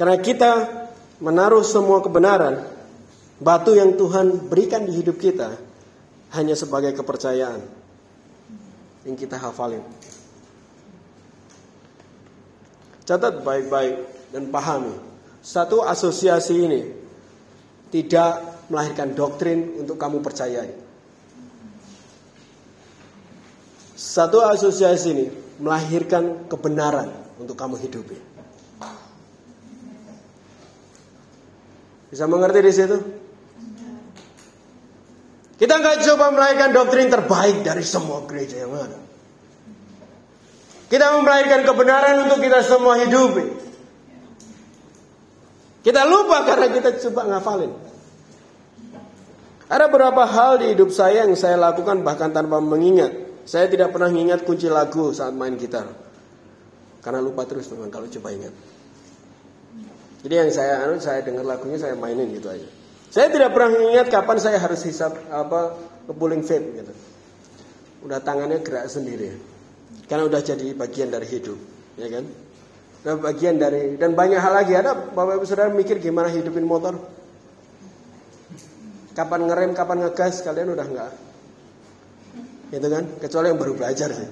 Karena 0.00 0.16
kita 0.16 0.50
menaruh 1.20 1.60
semua 1.60 2.00
kebenaran, 2.00 2.72
batu 3.36 3.76
yang 3.76 4.00
Tuhan 4.00 4.48
berikan 4.48 4.88
di 4.88 4.96
hidup 4.96 5.20
kita 5.20 5.60
hanya 6.32 6.56
sebagai 6.56 6.96
kepercayaan 6.96 7.60
yang 9.04 9.16
kita 9.20 9.36
hafalin. 9.36 9.84
Catat 13.10 13.42
baik-baik 13.42 14.30
dan 14.30 14.54
pahami. 14.54 14.94
Satu 15.42 15.82
asosiasi 15.82 16.54
ini 16.54 16.86
tidak 17.90 18.62
melahirkan 18.70 19.18
doktrin 19.18 19.82
untuk 19.82 19.98
kamu 19.98 20.22
percayai. 20.22 20.70
Satu 23.98 24.46
asosiasi 24.46 25.10
ini 25.10 25.26
melahirkan 25.58 26.46
kebenaran 26.46 27.10
untuk 27.42 27.58
kamu 27.58 27.82
hidupi. 27.82 28.14
Bisa 32.14 32.30
mengerti 32.30 32.60
di 32.62 32.70
situ? 32.70 32.96
Kita 35.58 35.74
nggak 35.82 36.06
coba 36.06 36.30
melahirkan 36.30 36.70
doktrin 36.70 37.10
terbaik 37.10 37.66
dari 37.66 37.82
semua 37.82 38.22
gereja 38.30 38.62
yang 38.62 38.70
ada. 38.70 39.09
Kita 40.90 41.06
melahirkan 41.22 41.62
kebenaran 41.62 42.26
untuk 42.26 42.42
kita 42.42 42.66
semua 42.66 42.98
hidup. 42.98 43.38
Kita 45.86 46.02
lupa 46.02 46.42
karena 46.42 46.66
kita 46.74 46.98
coba 47.08 47.30
ngafalin. 47.30 47.72
Ada 49.70 49.86
beberapa 49.86 50.26
hal 50.26 50.58
di 50.58 50.74
hidup 50.74 50.90
saya 50.90 51.22
yang 51.30 51.38
saya 51.38 51.54
lakukan 51.54 52.02
bahkan 52.02 52.34
tanpa 52.34 52.58
mengingat. 52.58 53.14
Saya 53.46 53.70
tidak 53.70 53.94
pernah 53.94 54.10
mengingat 54.10 54.42
kunci 54.42 54.66
lagu 54.66 55.14
saat 55.14 55.30
main 55.30 55.54
gitar. 55.54 55.86
Karena 57.06 57.22
lupa 57.22 57.46
terus 57.46 57.70
memang 57.70 57.88
kalau 57.88 58.10
coba 58.10 58.34
ingat. 58.34 58.52
Jadi 60.26 60.34
yang 60.36 60.50
saya 60.50 60.84
anu 60.84 60.98
saya 60.98 61.22
dengar 61.22 61.46
lagunya 61.46 61.78
saya 61.78 61.94
mainin 61.94 62.34
gitu 62.34 62.50
aja. 62.50 62.66
Saya 63.14 63.30
tidak 63.30 63.54
pernah 63.54 63.78
mengingat 63.78 64.10
kapan 64.10 64.42
saya 64.42 64.58
harus 64.58 64.82
hisap 64.82 65.14
apa 65.30 65.78
pulling 66.18 66.42
vape 66.42 66.82
gitu. 66.82 66.92
Udah 68.10 68.18
tangannya 68.18 68.58
gerak 68.60 68.90
sendiri. 68.90 69.49
Karena 70.10 70.26
udah 70.26 70.42
jadi 70.42 70.74
bagian 70.74 71.06
dari 71.14 71.22
hidup, 71.30 71.54
ya 71.94 72.10
kan? 72.10 72.26
Dan 73.06 73.22
bagian 73.22 73.62
dari 73.62 73.94
dan 73.94 74.18
banyak 74.18 74.42
hal 74.42 74.52
lagi 74.58 74.74
ada 74.74 74.92
Bapak 74.92 75.38
Ibu 75.38 75.46
Saudara 75.46 75.70
mikir 75.70 76.02
gimana 76.02 76.26
hidupin 76.26 76.66
motor? 76.66 76.98
Kapan 79.14 79.46
ngerem, 79.46 79.70
kapan 79.70 80.02
ngegas, 80.02 80.42
kalian 80.42 80.74
udah 80.74 80.86
enggak? 80.90 81.12
Gitu 82.74 82.86
kan? 82.90 83.04
Kecuali 83.22 83.46
yang 83.54 83.58
baru 83.62 83.72
belajar 83.78 84.10
sih. 84.10 84.28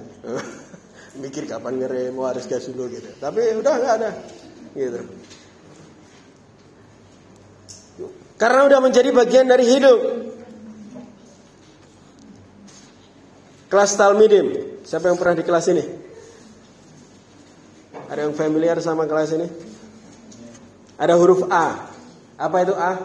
mikir 1.23 1.47
kapan 1.47 1.79
ngerem, 1.79 2.11
mau 2.11 2.27
harus 2.27 2.43
gas 2.43 2.67
dulu 2.67 2.91
gitu. 2.91 3.07
Tapi 3.15 3.39
udah 3.55 3.73
enggak 3.79 3.95
ada. 4.03 4.11
Gitu. 4.75 4.99
Karena 8.35 8.67
udah 8.67 8.79
menjadi 8.83 9.09
bagian 9.15 9.47
dari 9.47 9.63
hidup. 9.63 9.99
Kelas 13.71 13.95
Talmidim. 13.95 14.68
Siapa 14.89 15.05
yang 15.05 15.21
pernah 15.21 15.37
di 15.37 15.45
kelas 15.45 15.69
ini? 15.69 15.85
Ada 18.09 18.25
yang 18.25 18.33
familiar 18.33 18.73
sama 18.81 19.05
kelas 19.05 19.37
ini? 19.37 19.45
Ada 20.97 21.13
huruf 21.13 21.45
A. 21.45 21.93
Apa 22.41 22.57
itu 22.65 22.73
A? 22.73 22.97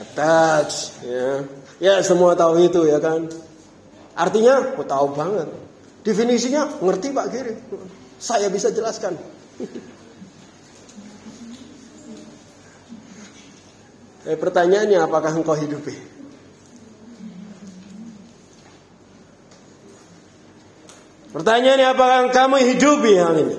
Attach. 0.00 0.96
Ya. 1.04 1.44
ya 1.76 1.94
semua 2.00 2.32
tahu 2.32 2.56
itu 2.56 2.88
ya 2.88 2.96
kan. 3.04 3.28
Artinya, 4.16 4.80
oh, 4.80 4.86
tahu 4.88 5.12
banget. 5.12 5.52
Definisinya 6.08 6.80
ngerti 6.80 7.12
Pak 7.12 7.26
Giri. 7.28 7.52
Saya 8.16 8.48
bisa 8.48 8.72
jelaskan. 8.72 9.12
Eh, 14.22 14.38
pertanyaannya 14.40 15.02
apakah 15.04 15.36
engkau 15.36 15.58
hidupi? 15.58 15.98
Pertanyaannya 21.32 21.86
apakah 21.96 22.20
kamu 22.28 22.56
hidupi 22.76 23.12
hal 23.16 23.34
ini? 23.40 23.56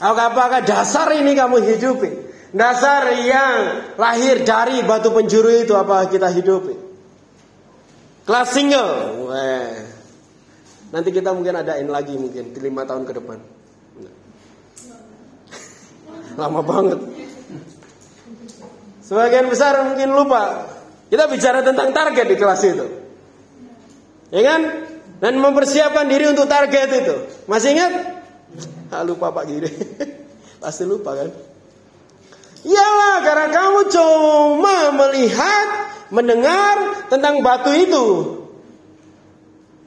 Apakah 0.00 0.62
dasar 0.62 1.10
ini 1.18 1.34
kamu 1.34 1.58
hidupi? 1.60 2.10
Dasar 2.54 3.14
yang 3.18 3.54
lahir 3.98 4.42
dari 4.46 4.82
batu 4.86 5.10
penjuru 5.10 5.50
itu 5.50 5.74
apa 5.74 6.06
kita 6.06 6.30
hidupi? 6.30 6.74
Kelas 8.26 8.48
single. 8.54 9.26
Weh. 9.26 9.74
Nanti 10.90 11.10
kita 11.14 11.30
mungkin 11.34 11.54
adain 11.62 11.86
lagi 11.86 12.14
mungkin 12.18 12.54
lima 12.58 12.82
tahun 12.86 13.06
ke 13.06 13.12
depan. 13.18 13.38
Lama 16.40 16.62
banget. 16.62 16.98
Sebagian 19.02 19.50
besar 19.50 19.82
mungkin 19.86 20.14
lupa. 20.14 20.66
Kita 21.10 21.26
bicara 21.26 21.66
tentang 21.66 21.90
target 21.90 22.26
di 22.30 22.36
kelas 22.38 22.62
itu. 22.66 22.86
Ya 24.30 24.42
kan? 24.46 24.60
Dan 25.20 25.36
mempersiapkan 25.36 26.08
diri 26.08 26.32
untuk 26.32 26.48
target 26.48 26.88
itu. 26.96 27.16
Masih 27.44 27.76
ingat? 27.76 27.92
Ah, 28.88 29.04
lupa 29.04 29.30
Pak 29.30 29.44
Giri. 29.46 29.70
Pasti 30.64 30.88
lupa 30.88 31.12
kan? 31.12 31.28
Iyalah 32.60 33.16
karena 33.24 33.46
kamu 33.48 33.80
cuma 33.88 34.76
melihat, 34.92 35.68
mendengar 36.12 37.08
tentang 37.08 37.40
batu 37.40 37.72
itu. 37.72 38.06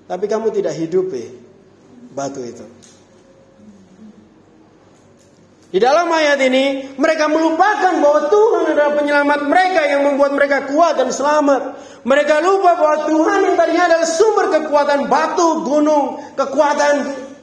Tapi 0.10 0.26
kamu 0.26 0.54
tidak 0.54 0.74
hidupi 0.78 1.34
batu 2.14 2.42
itu. 2.42 2.66
Di 5.74 5.82
dalam 5.82 6.06
ayat 6.06 6.38
ini, 6.38 6.94
mereka 7.02 7.26
melupakan 7.26 7.98
bahwa 7.98 8.30
Tuhan 8.30 8.78
adalah 8.78 8.94
penyelamat 8.94 9.40
mereka 9.50 9.82
yang 9.90 10.06
membuat 10.06 10.38
mereka 10.38 10.70
kuat 10.70 11.02
dan 11.02 11.10
selamat. 11.10 11.62
Mereka 12.06 12.46
lupa 12.46 12.78
bahwa 12.78 13.10
Tuhan 13.10 13.40
yang 13.42 13.56
tadinya 13.58 13.90
adalah 13.90 14.06
sumber 14.06 14.54
kekuatan 14.54 15.10
batu, 15.10 15.66
gunung, 15.66 16.22
kekuatan 16.38 16.96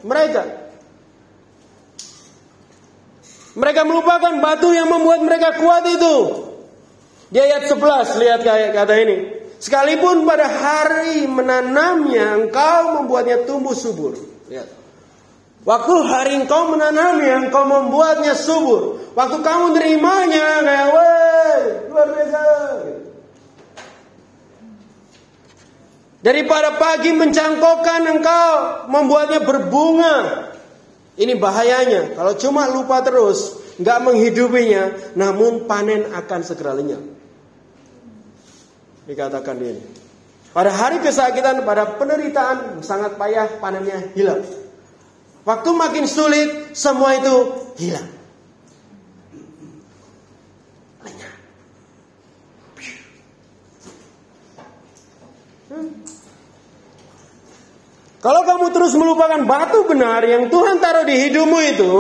mereka. 0.07 0.47
Mereka 3.59 3.83
melupakan 3.83 4.39
batu 4.39 4.71
yang 4.79 4.87
membuat 4.87 5.27
mereka 5.27 5.59
kuat 5.59 5.91
itu. 5.91 6.17
Di 7.35 7.39
ayat 7.43 7.67
11, 7.67 8.15
lihat 8.15 8.47
kata 8.47 8.95
ini. 8.95 9.17
Sekalipun 9.59 10.23
pada 10.23 10.47
hari 10.47 11.27
menanamnya, 11.27 12.47
engkau 12.47 13.03
membuatnya 13.03 13.43
tumbuh 13.43 13.75
subur. 13.75 14.15
Lihat. 14.47 14.80
Waktu 15.61 15.95
hari 16.09 16.33
engkau 16.41 16.73
menanamnya, 16.73 17.49
engkau 17.49 17.69
membuatnya 17.69 18.33
subur. 18.33 19.13
Waktu 19.13 19.45
kamu 19.45 19.77
nerimanya, 19.77 20.65
kayak 20.65 20.87
weh, 20.89 21.61
luar 21.93 22.09
biasa. 22.17 22.41
Daripada 26.21 26.77
pagi 26.81 27.13
mencangkokkan 27.13 28.01
engkau 28.09 28.53
membuatnya 28.89 29.41
berbunga. 29.45 30.17
Ini 31.21 31.37
bahayanya. 31.37 32.17
Kalau 32.17 32.33
cuma 32.41 32.65
lupa 32.73 33.05
terus, 33.05 33.61
nggak 33.77 33.99
menghidupinya, 34.01 35.13
namun 35.13 35.69
panen 35.69 36.09
akan 36.09 36.41
segera 36.41 36.73
lenyap. 36.73 37.05
Dikatakan 39.05 39.57
ini. 39.61 39.83
Pada 40.57 40.73
hari 40.73 41.05
kesakitan, 41.05 41.69
pada 41.69 42.01
penderitaan 42.01 42.81
sangat 42.81 43.21
payah, 43.21 43.61
panennya 43.61 44.09
hilang. 44.17 44.41
Waktu 45.41 45.71
makin 45.73 46.05
sulit, 46.05 46.77
semua 46.77 47.17
itu 47.17 47.35
hilang. 47.81 48.21
Kalau 58.21 58.45
kamu 58.45 58.69
terus 58.77 58.93
melupakan 59.01 59.41
batu 59.49 59.89
benar 59.89 60.21
yang 60.29 60.53
Tuhan 60.53 60.77
taruh 60.77 61.09
di 61.09 61.17
hidupmu 61.17 61.59
itu, 61.73 61.95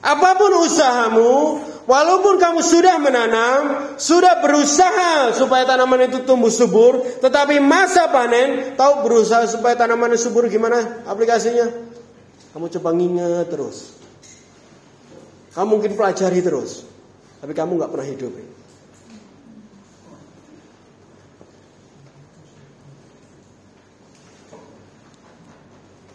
apa 0.00 0.32
pun 0.40 0.64
usahamu, 0.64 1.60
walaupun 1.84 2.40
kamu 2.40 2.64
sudah 2.64 2.96
menanam, 2.96 3.92
sudah 4.00 4.40
berusaha 4.40 5.36
supaya 5.36 5.68
tanaman 5.68 6.08
itu 6.08 6.24
tumbuh 6.24 6.48
subur, 6.48 7.04
tetapi 7.20 7.60
masa 7.60 8.08
panen, 8.08 8.72
tahu 8.80 9.04
berusaha 9.04 9.44
supaya 9.44 9.76
tanaman 9.76 10.16
subur 10.16 10.48
gimana 10.48 11.04
aplikasinya? 11.04 11.89
Kamu 12.50 12.66
coba 12.66 12.90
nginget 12.94 13.46
terus. 13.46 13.94
Kamu 15.54 15.78
mungkin 15.78 15.94
pelajari 15.94 16.42
terus. 16.42 16.86
Tapi 17.38 17.52
kamu 17.54 17.78
nggak 17.78 17.90
pernah 17.90 18.06
hidup. 18.06 18.32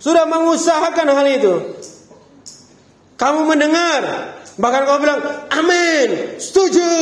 Sudah 0.06 0.30
mengusahakan 0.30 1.08
hal 1.18 1.28
itu. 1.34 1.54
Kamu 3.18 3.48
mendengar. 3.50 4.38
Bahkan 4.56 4.82
kamu 4.86 4.98
bilang, 5.02 5.22
amin, 5.50 6.38
setuju. 6.38 6.94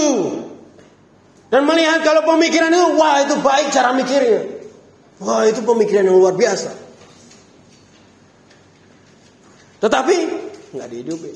Dan 1.54 1.70
melihat 1.70 2.02
kalau 2.02 2.26
pemikiran 2.26 2.74
itu, 2.74 2.88
wah 2.98 3.22
itu 3.22 3.36
baik 3.44 3.70
cara 3.70 3.94
mikirnya. 3.94 4.42
Wah 5.22 5.46
itu 5.46 5.62
pemikiran 5.62 6.10
yang 6.10 6.18
luar 6.18 6.34
biasa. 6.34 6.83
Tetapi 9.84 10.16
nggak 10.72 10.88
dihidupi. 10.88 11.32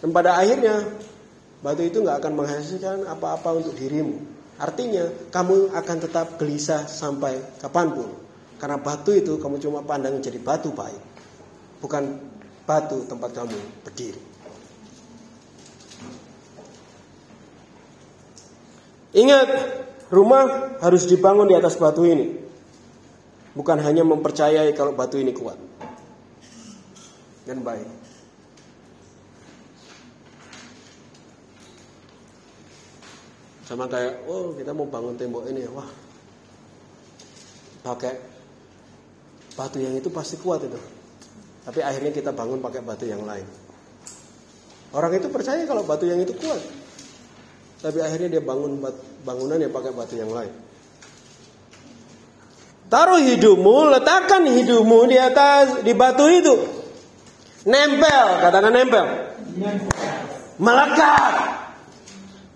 Dan 0.00 0.10
pada 0.16 0.40
akhirnya 0.40 0.80
batu 1.60 1.84
itu 1.84 2.00
nggak 2.00 2.24
akan 2.24 2.32
menghasilkan 2.32 2.98
apa-apa 3.04 3.60
untuk 3.60 3.76
dirimu. 3.76 4.16
Artinya 4.56 5.12
kamu 5.28 5.76
akan 5.76 5.96
tetap 6.00 6.40
gelisah 6.40 6.88
sampai 6.88 7.36
kapan 7.60 7.92
pun. 7.92 8.10
Karena 8.56 8.80
batu 8.80 9.12
itu 9.12 9.36
kamu 9.36 9.60
cuma 9.60 9.84
pandang 9.84 10.18
jadi 10.24 10.40
batu 10.40 10.72
baik. 10.72 11.02
Bukan 11.84 12.18
batu 12.64 13.04
tempat 13.04 13.30
kamu 13.36 13.58
berdiri. 13.84 14.22
Ingat, 19.12 19.48
rumah 20.08 20.78
harus 20.80 21.04
dibangun 21.04 21.52
di 21.52 21.54
atas 21.58 21.76
batu 21.76 22.08
ini. 22.08 22.41
Bukan 23.52 23.78
hanya 23.84 24.00
mempercayai 24.00 24.72
kalau 24.72 24.96
batu 24.96 25.20
ini 25.20 25.36
kuat 25.36 25.60
dan 27.44 27.60
baik. 27.60 27.88
Sama 33.68 33.88
kayak, 33.88 34.24
oh 34.28 34.52
kita 34.56 34.72
mau 34.76 34.88
bangun 34.88 35.16
tembok 35.16 35.48
ini, 35.48 35.64
wah 35.68 35.88
pakai 37.82 38.14
batu 39.58 39.78
yang 39.82 39.96
itu 39.96 40.08
pasti 40.08 40.40
kuat 40.40 40.64
itu. 40.64 40.80
Tapi 41.62 41.80
akhirnya 41.84 42.10
kita 42.10 42.30
bangun 42.34 42.58
pakai 42.58 42.80
batu 42.82 43.04
yang 43.06 43.22
lain. 43.22 43.46
Orang 44.92 45.12
itu 45.14 45.28
percaya 45.30 45.64
kalau 45.64 45.84
batu 45.84 46.04
yang 46.04 46.20
itu 46.20 46.34
kuat. 46.36 46.60
Tapi 47.82 47.98
akhirnya 47.98 48.38
dia 48.38 48.42
bangun 48.42 48.78
bangunan 49.26 49.58
yang 49.58 49.72
pakai 49.72 49.92
batu 49.94 50.14
yang 50.14 50.30
lain. 50.30 50.52
Taruh 52.92 53.24
hidupmu, 53.24 53.88
letakkan 53.88 54.44
hidupmu 54.44 55.08
di 55.08 55.16
atas 55.16 55.80
di 55.80 55.96
batu 55.96 56.28
itu. 56.28 56.60
Nempel, 57.64 58.26
katakan 58.44 58.68
nempel. 58.68 59.32
Melekat 60.60 61.34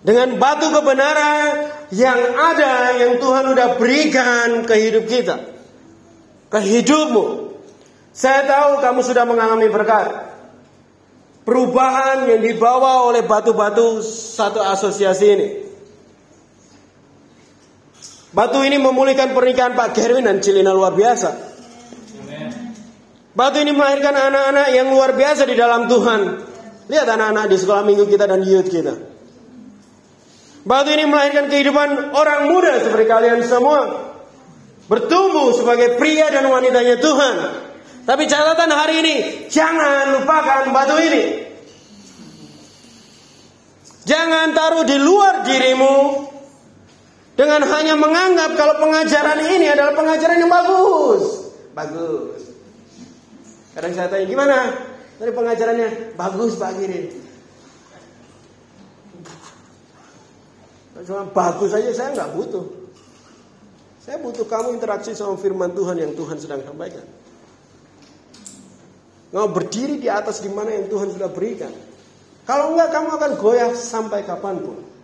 dengan 0.05 0.37
batu 0.37 0.69
kebenaran 0.69 1.73
yang 1.89 2.37
ada 2.37 2.93
yang 3.01 3.17
Tuhan 3.17 3.49
udah 3.49 3.81
berikan 3.81 4.61
ke 4.61 4.77
hidup 4.77 5.09
kita. 5.09 5.41
Ke 6.53 6.61
hidupmu. 6.61 7.57
Saya 8.13 8.45
tahu 8.45 8.77
kamu 8.77 9.01
sudah 9.01 9.25
mengalami 9.25 9.73
berkat. 9.73 10.37
Perubahan 11.49 12.29
yang 12.29 12.45
dibawa 12.45 13.09
oleh 13.09 13.25
batu-batu 13.25 14.05
satu 14.05 14.61
asosiasi 14.61 15.25
ini. 15.33 15.66
Batu 18.37 18.61
ini 18.61 18.77
memulihkan 18.77 19.33
pernikahan 19.33 19.73
Pak 19.73 19.97
Gerwin 19.97 20.29
dan 20.29 20.37
Cilina 20.37 20.69
luar 20.69 20.93
biasa. 20.93 21.33
Batu 23.33 23.57
ini 23.57 23.73
melahirkan 23.73 24.13
anak-anak 24.13 24.67
yang 24.77 24.93
luar 24.93 25.17
biasa 25.17 25.49
di 25.49 25.57
dalam 25.57 25.89
Tuhan. 25.89 26.21
Lihat 26.85 27.07
anak-anak 27.09 27.49
di 27.49 27.57
sekolah 27.57 27.81
minggu 27.81 28.05
kita 28.05 28.29
dan 28.29 28.45
youth 28.45 28.69
kita. 28.69 28.93
Batu 30.69 30.93
ini 30.93 31.09
melahirkan 31.09 31.49
kehidupan 31.49 32.13
orang 32.13 32.53
muda 32.53 32.77
seperti 32.77 33.09
kalian 33.09 33.41
semua. 33.41 34.13
Bertumbuh 34.85 35.57
sebagai 35.57 35.97
pria 35.97 36.29
dan 36.29 36.45
wanitanya 36.45 37.01
Tuhan. 37.01 37.35
Tapi 38.05 38.23
catatan 38.29 38.69
hari 38.69 39.01
ini, 39.01 39.15
jangan 39.49 40.13
lupakan 40.13 40.69
batu 40.77 40.95
ini. 41.01 41.23
Jangan 44.05 44.53
taruh 44.53 44.85
di 44.85 44.97
luar 45.01 45.41
dirimu 45.41 46.26
dengan 47.37 47.61
hanya 47.69 47.93
menganggap 47.93 48.57
kalau 48.57 48.81
pengajaran 48.81 49.39
ini 49.45 49.69
adalah 49.69 49.93
pengajaran 49.93 50.41
yang 50.41 50.49
bagus. 50.49 51.53
Bagus. 51.77 52.41
Kadang 53.77 53.93
saya 53.93 54.09
tanya, 54.09 54.25
gimana? 54.25 54.57
Dari 55.21 55.29
pengajarannya, 55.29 56.17
bagus 56.17 56.57
Pak 56.57 56.71
Girin. 56.81 57.05
Cuma 61.05 61.29
bagus 61.29 61.69
saja 61.69 61.93
saya 61.93 62.09
nggak 62.17 62.33
butuh. 62.33 62.65
Saya 64.01 64.17
butuh 64.17 64.49
kamu 64.49 64.81
interaksi 64.81 65.13
sama 65.13 65.37
firman 65.37 65.77
Tuhan 65.77 65.93
yang 66.01 66.17
Tuhan 66.17 66.41
sedang 66.41 66.65
sampaikan. 66.65 67.05
Nggak 69.29 69.49
berdiri 69.53 70.01
di 70.01 70.09
atas 70.09 70.41
di 70.41 70.49
mana 70.49 70.73
yang 70.73 70.89
Tuhan 70.89 71.13
sudah 71.13 71.29
berikan. 71.29 71.69
Kalau 72.49 72.73
enggak 72.73 72.89
kamu 72.97 73.09
akan 73.13 73.31
goyah 73.37 73.71
sampai 73.77 74.25
kapan 74.25 74.57
pun. 74.57 74.96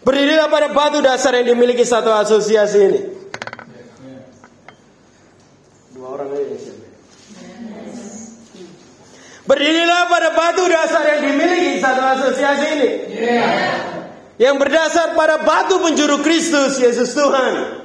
Berdirilah 0.00 0.48
pada 0.48 0.72
batu 0.72 1.04
dasar 1.04 1.36
yang 1.36 1.52
dimiliki 1.52 1.84
satu 1.84 2.08
asosiasi 2.08 2.78
ini. 2.80 3.00
Dua 5.92 6.08
orang 6.16 6.32
ini 6.40 6.56
siapa? 6.56 6.86
Berdirilah 9.44 10.02
pada 10.08 10.28
batu 10.32 10.64
dasar 10.72 11.04
yang 11.04 11.20
dimiliki 11.28 11.84
satu 11.84 12.00
asosiasi 12.16 12.66
ini. 12.80 12.90
Yang 14.40 14.56
berdasar 14.56 15.12
pada 15.12 15.44
batu 15.44 15.76
penjuru 15.84 16.24
Kristus 16.24 16.80
Yesus 16.80 17.12
Tuhan. 17.12 17.84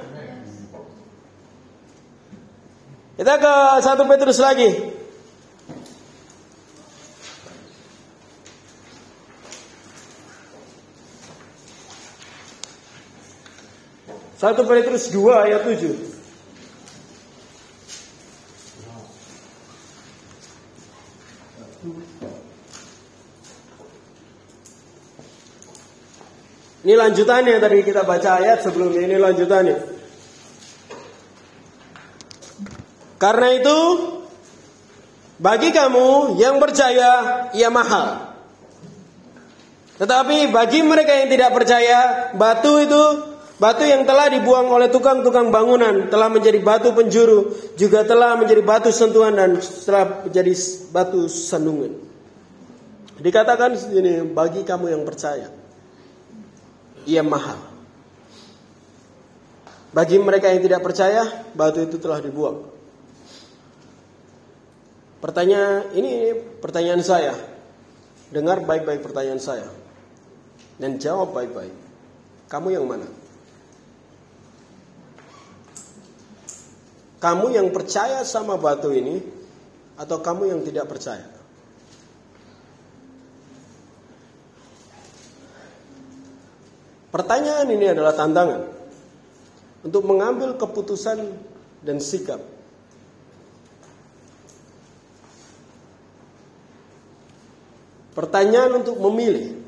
Kita 3.20 3.34
ke 3.36 3.54
satu 3.84 4.08
Petrus 4.08 4.40
lagi. 4.40 4.95
Satu 14.36 14.68
Petrus 14.68 15.08
2 15.08 15.48
ayat 15.48 15.64
7. 15.64 15.96
Ini 26.86 26.94
lanjutannya 26.94 27.58
tadi 27.58 27.82
kita 27.82 28.06
baca 28.06 28.38
ayat 28.38 28.62
sebelumnya 28.62 29.08
ini 29.08 29.16
lanjutannya. 29.18 29.78
Karena 33.16 33.48
itu 33.56 33.78
bagi 35.40 35.72
kamu 35.72 36.36
yang 36.36 36.60
percaya 36.60 37.10
ia 37.56 37.72
mahal. 37.72 38.36
Tetapi 39.96 40.52
bagi 40.52 40.84
mereka 40.84 41.16
yang 41.24 41.32
tidak 41.32 41.50
percaya, 41.56 42.30
batu 42.36 42.84
itu 42.84 43.02
Batu 43.56 43.88
yang 43.88 44.04
telah 44.04 44.28
dibuang 44.28 44.68
oleh 44.68 44.92
tukang-tukang 44.92 45.48
bangunan 45.48 46.12
telah 46.12 46.28
menjadi 46.28 46.60
batu 46.60 46.92
penjuru, 46.92 47.56
juga 47.80 48.04
telah 48.04 48.36
menjadi 48.36 48.60
batu 48.60 48.92
sentuhan 48.92 49.32
dan 49.32 49.56
telah 49.56 50.28
menjadi 50.28 50.52
batu 50.92 51.24
sandungan. 51.24 51.96
Dikatakan 53.16 53.80
ini 53.96 54.28
bagi 54.28 54.60
kamu 54.60 54.92
yang 54.92 55.02
percaya, 55.08 55.48
ia 57.08 57.24
mahal. 57.24 57.56
Bagi 59.96 60.20
mereka 60.20 60.52
yang 60.52 60.60
tidak 60.60 60.84
percaya, 60.84 61.24
batu 61.56 61.80
itu 61.80 61.96
telah 61.96 62.20
dibuang. 62.20 62.60
Pertanyaan 65.24 65.96
ini, 65.96 66.08
ini 66.12 66.30
pertanyaan 66.60 67.00
saya. 67.00 67.32
Dengar 68.28 68.60
baik-baik 68.60 69.00
pertanyaan 69.00 69.40
saya 69.40 69.70
dan 70.76 71.00
jawab 71.00 71.32
baik-baik. 71.32 71.72
Kamu 72.52 72.68
yang 72.74 72.84
mana? 72.84 73.25
Kamu 77.26 77.50
yang 77.50 77.74
percaya 77.74 78.22
sama 78.22 78.54
batu 78.54 78.94
ini 78.94 79.18
atau 79.98 80.22
kamu 80.22 80.46
yang 80.46 80.62
tidak 80.62 80.86
percaya? 80.86 81.26
Pertanyaan 87.10 87.66
ini 87.66 87.90
adalah 87.90 88.14
tantangan 88.14 88.70
untuk 89.82 90.06
mengambil 90.06 90.54
keputusan 90.54 91.18
dan 91.82 91.98
sikap. 91.98 92.38
Pertanyaan 98.14 98.86
untuk 98.86 99.02
memilih. 99.02 99.58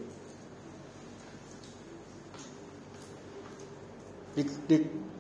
Di, 4.39 4.47
di, 4.71 4.77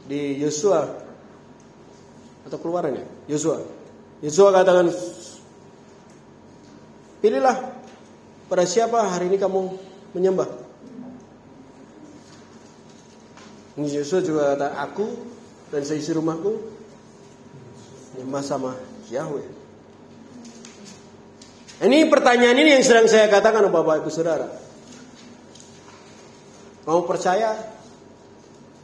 di 0.06 0.20
Yosua 0.38 1.07
atau 2.48 2.58
keluaran 2.58 2.96
ya? 2.96 3.04
Yosua. 3.36 3.60
Yosua 4.24 4.50
katakan, 4.50 4.88
pilihlah 7.20 7.56
pada 8.48 8.64
siapa 8.64 9.04
hari 9.04 9.28
ini 9.28 9.36
kamu 9.36 9.60
menyembah. 10.16 10.48
Yosua 13.78 14.24
juga 14.24 14.56
kata, 14.56 14.74
aku 14.80 15.06
dan 15.70 15.84
seisi 15.84 16.10
rumahku 16.10 16.58
menyembah 18.16 18.42
sama 18.42 18.72
Yahweh. 19.12 19.46
Ini 21.78 22.10
pertanyaan 22.10 22.58
ini 22.58 22.74
yang 22.74 22.82
sedang 22.82 23.06
saya 23.06 23.30
katakan 23.30 23.70
Bapak 23.70 24.02
Ibu 24.02 24.10
Saudara. 24.10 24.50
Mau 26.90 27.06
percaya 27.06 27.54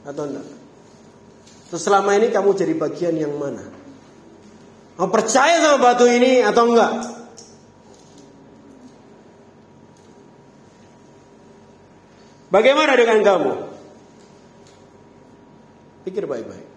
atau 0.07 0.31
enggak? 0.31 0.64
Selama 1.73 2.13
ini 2.19 2.29
kamu 2.29 2.53
jadi 2.53 2.75
bagian 2.77 3.17
yang 3.17 3.35
mana? 3.41 3.65
Mau 4.95 5.11
percaya 5.11 5.59
sama 5.59 5.79
batu 5.81 6.07
ini 6.07 6.45
atau 6.45 6.71
enggak? 6.71 6.93
Bagaimana 12.53 12.95
dengan 12.95 13.19
kamu? 13.27 13.53
Pikir 16.07 16.31
baik-baik. 16.31 16.69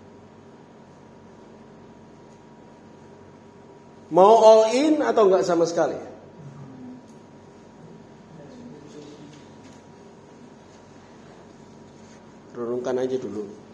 Mau 4.10 4.34
all 4.40 4.74
in 4.74 5.04
atau 5.04 5.30
enggak 5.30 5.46
sama 5.46 5.70
sekali? 5.70 6.00
Renungkan 12.58 12.98
aja 12.98 13.14
dulu. 13.22 13.67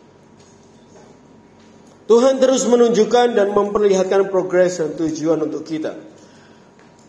Tuhan 2.13 2.37
terus 2.37 2.69
menunjukkan 2.69 3.33
dan 3.33 3.57
memperlihatkan 3.57 4.29
progres 4.29 4.77
dan 4.77 4.93
tujuan 4.93 5.49
untuk 5.49 5.65
kita. 5.65 5.97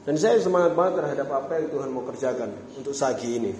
Dan 0.08 0.16
saya 0.16 0.40
semangat 0.40 0.72
banget 0.72 1.04
terhadap 1.04 1.28
apa 1.28 1.60
yang 1.60 1.68
Tuhan 1.68 1.92
mau 1.92 2.08
kerjakan 2.08 2.48
untuk 2.80 2.96
sagi 2.96 3.36
ini. 3.36 3.52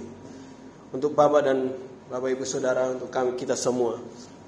Untuk 0.88 1.12
Bapak 1.12 1.44
dan 1.44 1.68
Bapak 2.08 2.32
Ibu 2.32 2.48
Saudara, 2.48 2.88
untuk 2.88 3.12
kami 3.12 3.36
kita 3.36 3.60
semua 3.60 4.00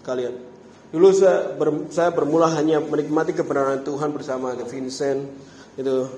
kalian. 0.08 0.40
Dulu 0.88 1.12
saya, 1.12 1.52
ber, 1.52 1.84
saya 1.92 2.16
bermula 2.16 2.48
hanya 2.56 2.80
menikmati 2.80 3.36
kebenaran 3.36 3.84
Tuhan 3.84 4.16
bersama 4.16 4.56
Vincent 4.56 5.28
itu. 5.76 6.08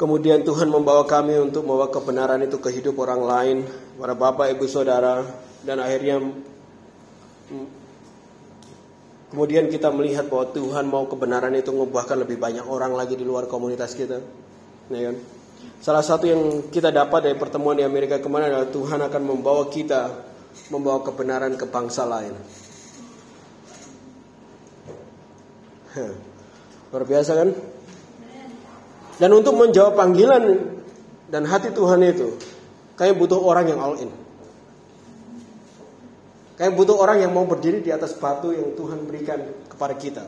Kemudian 0.00 0.48
Tuhan 0.48 0.72
membawa 0.72 1.04
kami 1.04 1.36
untuk 1.44 1.60
membawa 1.68 1.92
kebenaran 1.92 2.40
itu 2.40 2.56
ke 2.56 2.72
hidup 2.72 2.96
orang 3.04 3.20
lain, 3.20 3.56
para 4.00 4.16
Bapak 4.16 4.48
Ibu 4.48 4.64
Saudara, 4.64 5.28
dan 5.60 5.76
akhirnya 5.76 6.24
Kemudian 9.34 9.66
kita 9.66 9.90
melihat 9.90 10.30
bahwa 10.30 10.46
Tuhan 10.54 10.86
mau 10.86 11.10
kebenaran 11.10 11.50
itu 11.58 11.74
membuahkan 11.74 12.22
lebih 12.22 12.38
banyak 12.38 12.62
orang 12.70 12.94
lagi 12.94 13.18
di 13.18 13.26
luar 13.26 13.50
komunitas 13.50 13.98
kita. 13.98 14.22
Ya 14.94 15.10
kan? 15.10 15.18
Salah 15.82 16.06
satu 16.06 16.30
yang 16.30 16.70
kita 16.70 16.94
dapat 16.94 17.26
dari 17.26 17.34
pertemuan 17.34 17.74
di 17.74 17.82
Amerika 17.82 18.22
kemarin 18.22 18.54
adalah 18.54 18.70
Tuhan 18.70 19.02
akan 19.02 19.22
membawa 19.26 19.66
kita 19.74 20.06
membawa 20.70 21.02
kebenaran 21.02 21.58
ke 21.58 21.66
bangsa 21.66 22.06
lain. 22.06 22.30
Luar 26.94 27.02
biasa 27.02 27.34
kan? 27.34 27.50
Dan 29.18 29.30
untuk 29.34 29.58
menjawab 29.58 29.98
panggilan 29.98 30.62
dan 31.26 31.42
hati 31.42 31.74
Tuhan 31.74 32.06
itu, 32.06 32.38
kayak 32.94 33.18
butuh 33.18 33.42
orang 33.42 33.66
yang 33.66 33.82
all 33.82 33.98
in. 33.98 34.14
Kayak 36.54 36.72
butuh 36.78 36.96
orang 36.98 37.18
yang 37.22 37.34
mau 37.34 37.46
berdiri 37.46 37.82
di 37.82 37.90
atas 37.90 38.14
batu 38.14 38.54
yang 38.54 38.78
Tuhan 38.78 39.06
berikan 39.10 39.42
kepada 39.66 39.94
kita. 39.98 40.24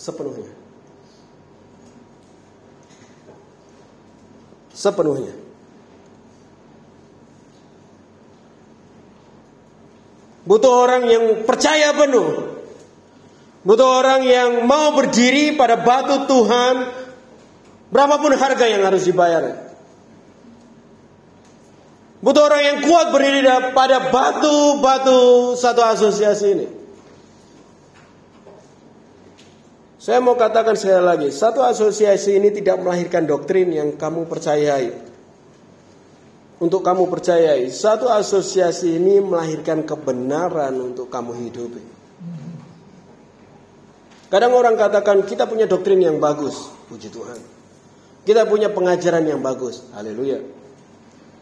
Sepenuhnya. 0.00 0.52
Sepenuhnya. 4.72 5.34
Butuh 10.48 10.72
orang 10.72 11.04
yang 11.04 11.24
percaya 11.44 11.92
penuh 11.92 12.50
Butuh 13.60 14.00
orang 14.00 14.24
yang 14.24 14.64
mau 14.64 14.96
berdiri 14.96 15.52
pada 15.52 15.76
batu 15.76 16.24
Tuhan, 16.24 16.88
berapapun 17.92 18.32
harga 18.32 18.64
yang 18.64 18.88
harus 18.88 19.04
dibayar. 19.04 19.69
Butuh 22.20 22.42
orang 22.52 22.62
yang 22.62 22.78
kuat 22.84 23.16
berdiri 23.16 23.40
pada 23.72 24.12
batu-batu 24.12 25.56
satu 25.56 25.80
asosiasi 25.80 26.46
ini. 26.52 26.66
Saya 30.00 30.20
mau 30.20 30.36
katakan 30.36 30.76
sekali 30.76 31.00
lagi, 31.00 31.28
satu 31.32 31.64
asosiasi 31.64 32.36
ini 32.36 32.52
tidak 32.52 32.80
melahirkan 32.80 33.24
doktrin 33.24 33.72
yang 33.72 33.96
kamu 33.96 34.28
percayai. 34.28 34.92
Untuk 36.60 36.84
kamu 36.84 37.08
percayai, 37.08 37.72
satu 37.72 38.12
asosiasi 38.12 39.00
ini 39.00 39.20
melahirkan 39.24 39.84
kebenaran 39.84 40.76
untuk 40.76 41.08
kamu 41.08 41.48
hidupi. 41.48 41.80
Kadang 44.28 44.52
orang 44.52 44.76
katakan 44.76 45.24
kita 45.24 45.48
punya 45.48 45.64
doktrin 45.64 46.04
yang 46.04 46.20
bagus, 46.20 46.68
puji 46.92 47.08
Tuhan. 47.08 47.40
Kita 48.28 48.44
punya 48.44 48.68
pengajaran 48.68 49.24
yang 49.24 49.40
bagus, 49.40 49.88
haleluya. 49.96 50.59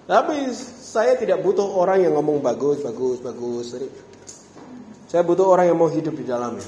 Tapi 0.09 0.57
saya 0.57 1.21
tidak 1.21 1.45
butuh 1.45 1.69
orang 1.69 2.01
yang 2.01 2.17
ngomong 2.17 2.41
bagus, 2.41 2.81
bagus, 2.81 3.21
bagus. 3.21 3.77
Saya 5.05 5.21
butuh 5.21 5.45
orang 5.45 5.69
yang 5.69 5.77
mau 5.77 5.93
hidup 5.93 6.17
di 6.17 6.25
dalamnya. 6.25 6.65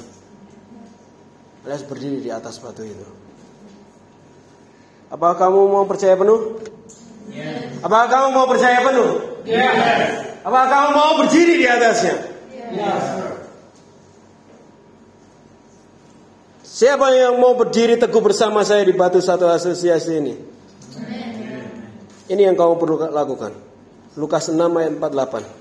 Alias 1.65 1.81
berdiri 1.89 2.21
di 2.21 2.29
atas 2.29 2.61
batu 2.61 2.85
itu. 2.85 3.09
Apakah 5.09 5.49
kamu 5.49 5.73
mau 5.73 5.89
percaya 5.89 6.21
penuh? 6.21 6.61
Yes. 7.33 7.81
Apakah 7.81 8.07
kamu 8.13 8.27
mau 8.37 8.45
percaya 8.45 8.79
penuh? 8.85 9.11
Yes. 9.49 9.77
Apakah 10.45 10.69
kamu 10.69 10.89
mau 10.93 11.13
berdiri 11.25 11.55
di 11.65 11.67
atasnya? 11.67 12.15
Yes. 12.77 13.05
Siapa 16.61 17.13
yang 17.13 17.41
mau 17.41 17.57
berdiri 17.57 17.97
teguh 17.97 18.21
bersama 18.21 18.65
saya 18.69 18.85
di 18.85 18.93
batu 18.93 19.21
satu 19.21 19.49
asosiasi 19.49 20.13
ini? 20.17 20.50
Ini 22.31 22.47
yang 22.47 22.55
kamu 22.55 22.79
perlu 22.79 23.11
lakukan. 23.11 23.51
Lukas 24.15 24.47
6 24.55 24.55
ayat 24.55 24.95
48. 25.03 25.59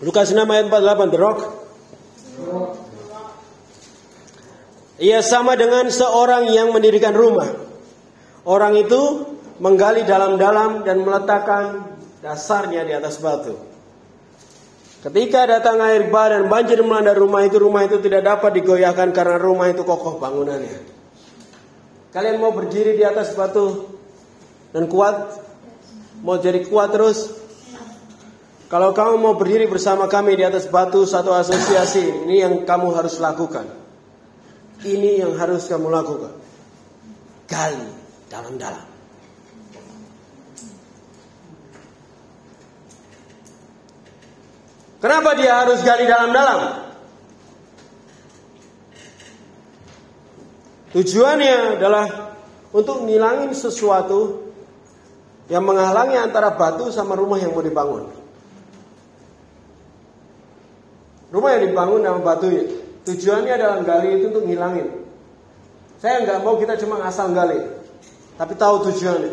Lukas 0.00 0.30
6 0.30 0.46
ayat 0.46 0.70
48 0.70 1.10
The 1.10 1.18
Rock. 1.18 1.38
Ia 5.00 5.24
sama 5.24 5.56
dengan 5.56 5.88
seorang 5.88 6.52
yang 6.52 6.76
mendirikan 6.76 7.16
rumah. 7.16 7.48
Orang 8.44 8.76
itu 8.76 9.24
menggali 9.56 10.04
dalam-dalam 10.04 10.84
dan 10.84 11.00
meletakkan 11.00 11.96
dasarnya 12.20 12.84
di 12.84 12.92
atas 12.92 13.16
batu. 13.16 13.56
Ketika 15.00 15.48
datang 15.48 15.80
air 15.80 16.12
bah 16.12 16.28
dan 16.28 16.52
banjir 16.52 16.76
melanda 16.84 17.16
rumah 17.16 17.40
itu, 17.40 17.56
rumah 17.56 17.88
itu 17.88 17.96
tidak 18.04 18.28
dapat 18.28 18.60
digoyahkan 18.60 19.16
karena 19.16 19.40
rumah 19.40 19.72
itu 19.72 19.80
kokoh 19.80 20.20
bangunannya. 20.20 20.84
Kalian 22.12 22.36
mau 22.36 22.52
berdiri 22.52 23.00
di 23.00 23.04
atas 23.06 23.32
batu 23.32 23.96
dan 24.76 24.84
kuat? 24.84 25.40
Mau 26.20 26.36
jadi 26.36 26.60
kuat 26.68 26.92
terus? 26.92 27.32
Kalau 28.68 28.92
kamu 28.92 29.16
mau 29.16 29.34
berdiri 29.40 29.64
bersama 29.64 30.04
kami 30.04 30.36
di 30.36 30.44
atas 30.44 30.68
batu 30.68 31.08
satu 31.08 31.32
asosiasi, 31.32 32.28
ini 32.28 32.44
yang 32.44 32.68
kamu 32.68 32.92
harus 32.92 33.16
lakukan. 33.16 33.79
Ini 34.80 35.20
yang 35.20 35.36
harus 35.36 35.68
kamu 35.68 35.92
lakukan. 35.92 36.32
Gali 37.44 37.88
dalam-dalam. 38.32 38.86
Kenapa 45.00 45.30
dia 45.36 45.64
harus 45.64 45.80
gali 45.80 46.04
dalam-dalam? 46.04 46.60
Tujuannya 50.92 51.80
adalah 51.80 52.36
untuk 52.72 53.08
ngilangin 53.08 53.54
sesuatu 53.56 54.50
yang 55.48 55.64
menghalangi 55.64 56.20
antara 56.20 56.52
batu 56.54 56.92
sama 56.92 57.16
rumah 57.16 57.40
yang 57.40 57.56
mau 57.56 57.64
dibangun. 57.64 58.06
Rumah 61.30 61.50
yang 61.56 61.62
dibangun 61.70 62.00
dengan 62.04 62.22
batu 62.26 62.48
ya. 62.50 62.79
Tujuannya 63.08 63.52
adalah 63.56 63.80
gali 63.80 64.20
itu 64.20 64.28
untuk 64.28 64.44
ngilangin. 64.44 64.88
Saya 66.00 66.24
nggak 66.24 66.40
mau 66.44 66.56
kita 66.56 66.80
cuma 66.80 67.00
asal 67.04 67.32
gali, 67.32 67.60
tapi 68.36 68.52
tahu 68.56 68.88
tujuannya. 68.88 69.32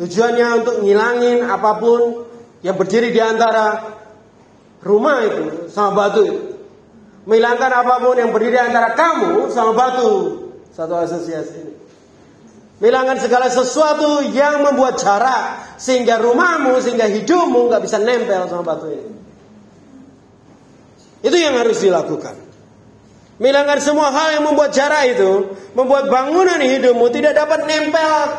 Tujuannya 0.00 0.46
untuk 0.64 0.76
ngilangin 0.84 1.44
apa 1.44 1.76
pun 1.76 2.28
yang 2.64 2.76
berdiri 2.76 3.12
di 3.12 3.20
antara 3.20 3.92
rumah 4.80 5.20
itu 5.24 5.68
sama 5.68 5.92
batu 5.96 6.20
itu. 6.24 6.40
Menghilangkan 7.24 7.70
apa 7.70 7.94
pun 8.02 8.14
yang 8.18 8.34
berdiri 8.34 8.58
antara 8.58 8.96
kamu 8.98 9.52
sama 9.52 9.72
batu 9.72 10.10
satu 10.72 10.96
asosiasi 10.96 11.54
ini. 11.60 11.74
Menghilangkan 12.82 13.16
segala 13.22 13.46
sesuatu 13.46 14.26
yang 14.32 14.64
membuat 14.66 14.98
jarak 14.98 15.76
sehingga 15.78 16.18
rumahmu, 16.18 16.82
sehingga 16.82 17.06
hidupmu 17.06 17.70
nggak 17.70 17.82
bisa 17.84 18.00
nempel 18.02 18.48
sama 18.48 18.64
batu 18.66 18.90
ini. 18.90 19.12
Itu 21.22 21.36
yang 21.38 21.54
harus 21.56 21.78
dilakukan. 21.78 22.51
Menghilangkan 23.42 23.82
semua 23.82 24.14
hal 24.14 24.38
yang 24.38 24.46
membuat 24.46 24.70
jarak 24.70 25.18
itu, 25.18 25.50
membuat 25.74 26.06
bangunan 26.06 26.62
hidupmu 26.62 27.10
tidak 27.10 27.34
dapat 27.34 27.66
nempel 27.66 28.38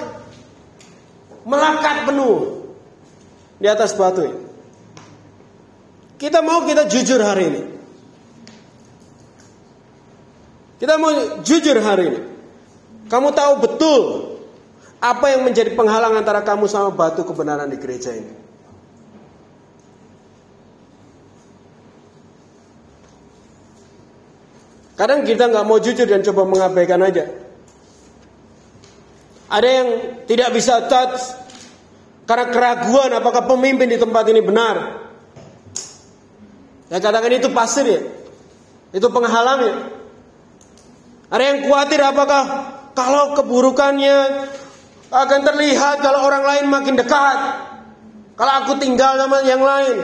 melekat 1.43 2.08
penuh 2.08 2.72
di 3.60 3.68
atas 3.68 3.91
batu 3.99 4.24
ini. 4.24 4.39
Kita 6.16 6.39
mau 6.39 6.64
kita 6.64 6.88
jujur 6.88 7.20
hari 7.20 7.43
ini. 7.51 7.62
Kita 10.80 10.95
mau 10.95 11.12
jujur 11.43 11.78
hari 11.84 12.04
ini. 12.08 12.22
Kamu 13.12 13.36
tahu 13.36 13.54
betul 13.60 14.01
apa 15.04 15.36
yang 15.36 15.43
menjadi 15.43 15.76
penghalang 15.76 16.16
antara 16.16 16.47
kamu 16.47 16.72
sama 16.72 16.95
batu 16.95 17.28
kebenaran 17.28 17.68
di 17.68 17.76
gereja 17.76 18.16
ini. 18.16 18.43
Kadang 24.94 25.26
kita 25.26 25.50
nggak 25.50 25.66
mau 25.66 25.82
jujur 25.82 26.06
dan 26.06 26.22
coba 26.22 26.46
mengabaikan 26.46 27.02
aja. 27.02 27.26
Ada 29.50 29.70
yang 29.70 29.88
tidak 30.30 30.50
bisa 30.54 30.86
touch 30.86 31.18
karena 32.30 32.50
keraguan 32.54 33.12
apakah 33.14 33.46
pemimpin 33.50 33.89
di 33.89 33.98
tempat 33.98 34.24
ini 34.30 34.41
benar. 34.41 35.06
Ya 36.94 37.02
katakan 37.02 37.34
itu 37.34 37.50
pasir 37.50 37.86
ya. 37.89 38.02
Itu 38.94 39.10
penghalangnya. 39.10 39.89
Ada 41.34 41.44
yang 41.44 41.60
khawatir 41.66 42.02
apakah 42.06 42.44
kalau 42.94 43.34
keburukannya 43.34 44.18
akan 45.10 45.39
terlihat 45.41 46.06
kalau 46.06 46.30
orang 46.30 46.46
lain 46.46 46.66
makin 46.70 46.94
dekat. 46.94 47.38
Kalau 48.34 48.54
aku 48.66 48.78
tinggal 48.78 49.18
sama 49.18 49.41
yang 49.46 49.62
lain. 49.62 49.98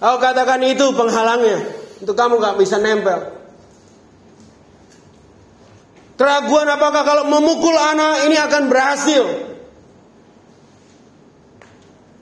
Aku 0.00 0.16
katakan 0.20 0.60
itu 0.64 0.92
penghalangnya. 0.96 1.77
Itu 1.98 2.14
kamu 2.14 2.38
gak 2.38 2.56
bisa 2.58 2.78
nempel. 2.78 3.34
Keraguan 6.18 6.66
apakah 6.66 7.02
kalau 7.06 7.24
memukul 7.30 7.78
anak 7.78 8.26
ini 8.26 8.34
akan 8.38 8.62
berhasil? 8.66 9.24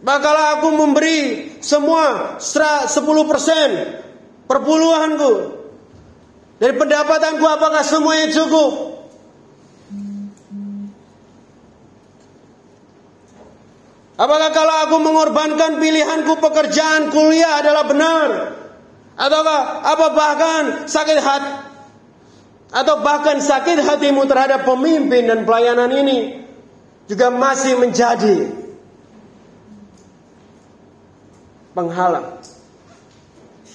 Bakal 0.05 0.61
aku 0.61 0.69
memberi 0.77 1.49
semua 1.65 2.37
10% 2.37 3.01
perpuluhanku. 4.45 5.33
Dari 6.61 6.73
pendapatanku 6.77 7.45
apakah 7.45 7.81
semuanya 7.85 8.33
cukup? 8.33 8.73
Apakah 14.17 14.49
kalau 14.53 14.75
aku 14.89 14.97
mengorbankan 15.05 15.77
pilihanku 15.77 16.41
pekerjaan 16.41 17.13
kuliah 17.13 17.61
adalah 17.61 17.85
benar? 17.85 18.29
Ataukah 19.17 19.81
apa 19.81 20.07
bahkan 20.13 20.63
sakit 20.85 21.19
hati 21.25 21.53
atau 22.69 23.01
bahkan 23.01 23.41
sakit 23.41 23.81
hatimu 23.81 24.29
terhadap 24.29 24.69
pemimpin 24.69 25.25
dan 25.25 25.49
pelayanan 25.49 25.89
ini 25.89 26.45
juga 27.09 27.33
masih 27.33 27.81
menjadi 27.81 28.53
penghalang 31.73 32.41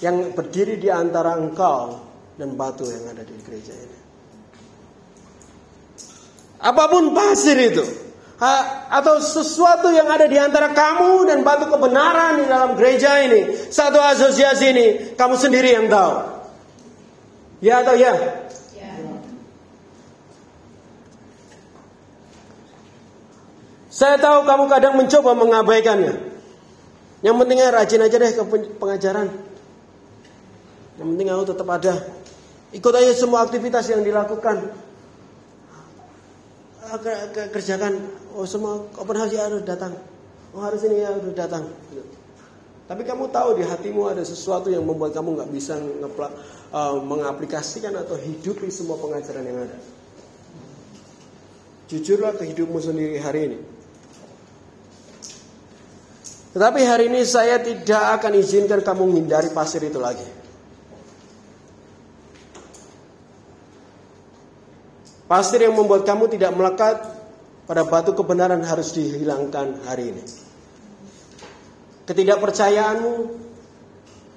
yang 0.02 0.34
berdiri 0.34 0.78
di 0.82 0.90
antara 0.90 1.38
engkau 1.38 2.02
dan 2.38 2.58
batu 2.58 2.90
yang 2.90 3.06
ada 3.10 3.22
di 3.22 3.38
gereja 3.46 3.74
ini. 3.74 4.00
Apa 6.62 6.86
pun 6.90 7.14
pasir 7.18 7.58
itu, 7.58 7.86
atau 8.90 9.22
sesuatu 9.22 9.94
yang 9.94 10.10
ada 10.10 10.26
di 10.26 10.34
antara 10.34 10.74
kamu 10.74 11.30
dan 11.30 11.46
batu 11.46 11.70
kebenaran 11.70 12.42
di 12.42 12.46
dalam 12.50 12.74
gereja 12.74 13.22
ini, 13.22 13.54
satu 13.70 14.02
asosiasi 14.02 14.66
ini, 14.74 14.88
kamu 15.14 15.38
sendiri 15.38 15.78
yang 15.78 15.86
tahu. 15.86 16.42
Ya 17.62 17.86
atau 17.86 17.94
ya? 17.94 18.18
ya. 18.74 18.94
Saya 23.94 24.18
tahu 24.18 24.50
kamu 24.50 24.64
kadang 24.74 24.98
mencoba 24.98 25.38
mengabaikannya. 25.38 26.34
Yang 27.22 27.36
pentingnya 27.38 27.70
rajin 27.70 28.02
aja 28.02 28.18
deh 28.18 28.32
ke 28.34 28.44
pengajaran. 28.82 29.30
Yang 30.98 31.08
penting 31.14 31.28
kamu 31.30 31.44
tetap 31.46 31.68
ada. 31.70 31.96
Ikut 32.74 32.94
aja 32.98 33.14
semua 33.14 33.46
aktivitas 33.46 33.86
yang 33.94 34.02
dilakukan. 34.02 34.74
Kerjakan 37.54 38.21
oh 38.36 38.48
semua 38.48 38.88
open 39.00 39.18
house 39.18 39.34
ya 39.34 39.48
harus 39.48 39.64
datang. 39.64 39.96
Oh 40.52 40.62
harus 40.64 40.84
ini 40.84 41.04
ya 41.04 41.16
harus 41.16 41.32
datang. 41.36 41.68
Tapi 42.92 43.08
kamu 43.08 43.32
tahu 43.32 43.56
di 43.56 43.64
hatimu 43.64 44.12
ada 44.12 44.20
sesuatu 44.20 44.68
yang 44.68 44.84
membuat 44.84 45.16
kamu 45.16 45.40
nggak 45.40 45.50
bisa 45.56 45.80
uh, 45.80 47.00
mengaplikasikan 47.00 47.96
atau 47.96 48.20
hidupi 48.20 48.68
semua 48.68 49.00
pengajaran 49.00 49.48
yang 49.48 49.64
ada. 49.64 49.78
Jujurlah 51.88 52.36
ke 52.36 52.52
hidupmu 52.52 52.80
sendiri 52.84 53.16
hari 53.20 53.42
ini. 53.48 53.60
Tetapi 56.52 56.80
hari 56.84 57.08
ini 57.08 57.24
saya 57.24 57.64
tidak 57.64 58.20
akan 58.20 58.32
izinkan 58.36 58.84
kamu 58.84 59.08
menghindari 59.08 59.56
pasir 59.56 59.80
itu 59.88 59.96
lagi. 59.96 60.28
Pasir 65.32 65.64
yang 65.64 65.80
membuat 65.80 66.04
kamu 66.04 66.28
tidak 66.28 66.52
melekat 66.52 67.21
pada 67.72 67.88
batu 67.88 68.12
kebenaran 68.12 68.60
harus 68.68 68.92
dihilangkan 68.92 69.88
hari 69.88 70.12
ini. 70.12 70.24
Ketidakpercayaanmu 72.04 73.16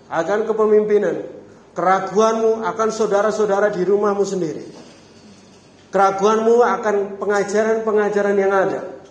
akan 0.07 0.39
kepemimpinan, 0.47 1.27
keraguanmu 1.75 2.63
akan 2.63 2.89
saudara-saudara 2.95 3.75
di 3.75 3.83
rumahmu 3.83 4.23
sendiri. 4.23 4.63
Keraguanmu 5.91 6.63
akan 6.63 7.19
pengajaran-pengajaran 7.19 8.39
yang 8.39 8.55
ada. 8.55 9.03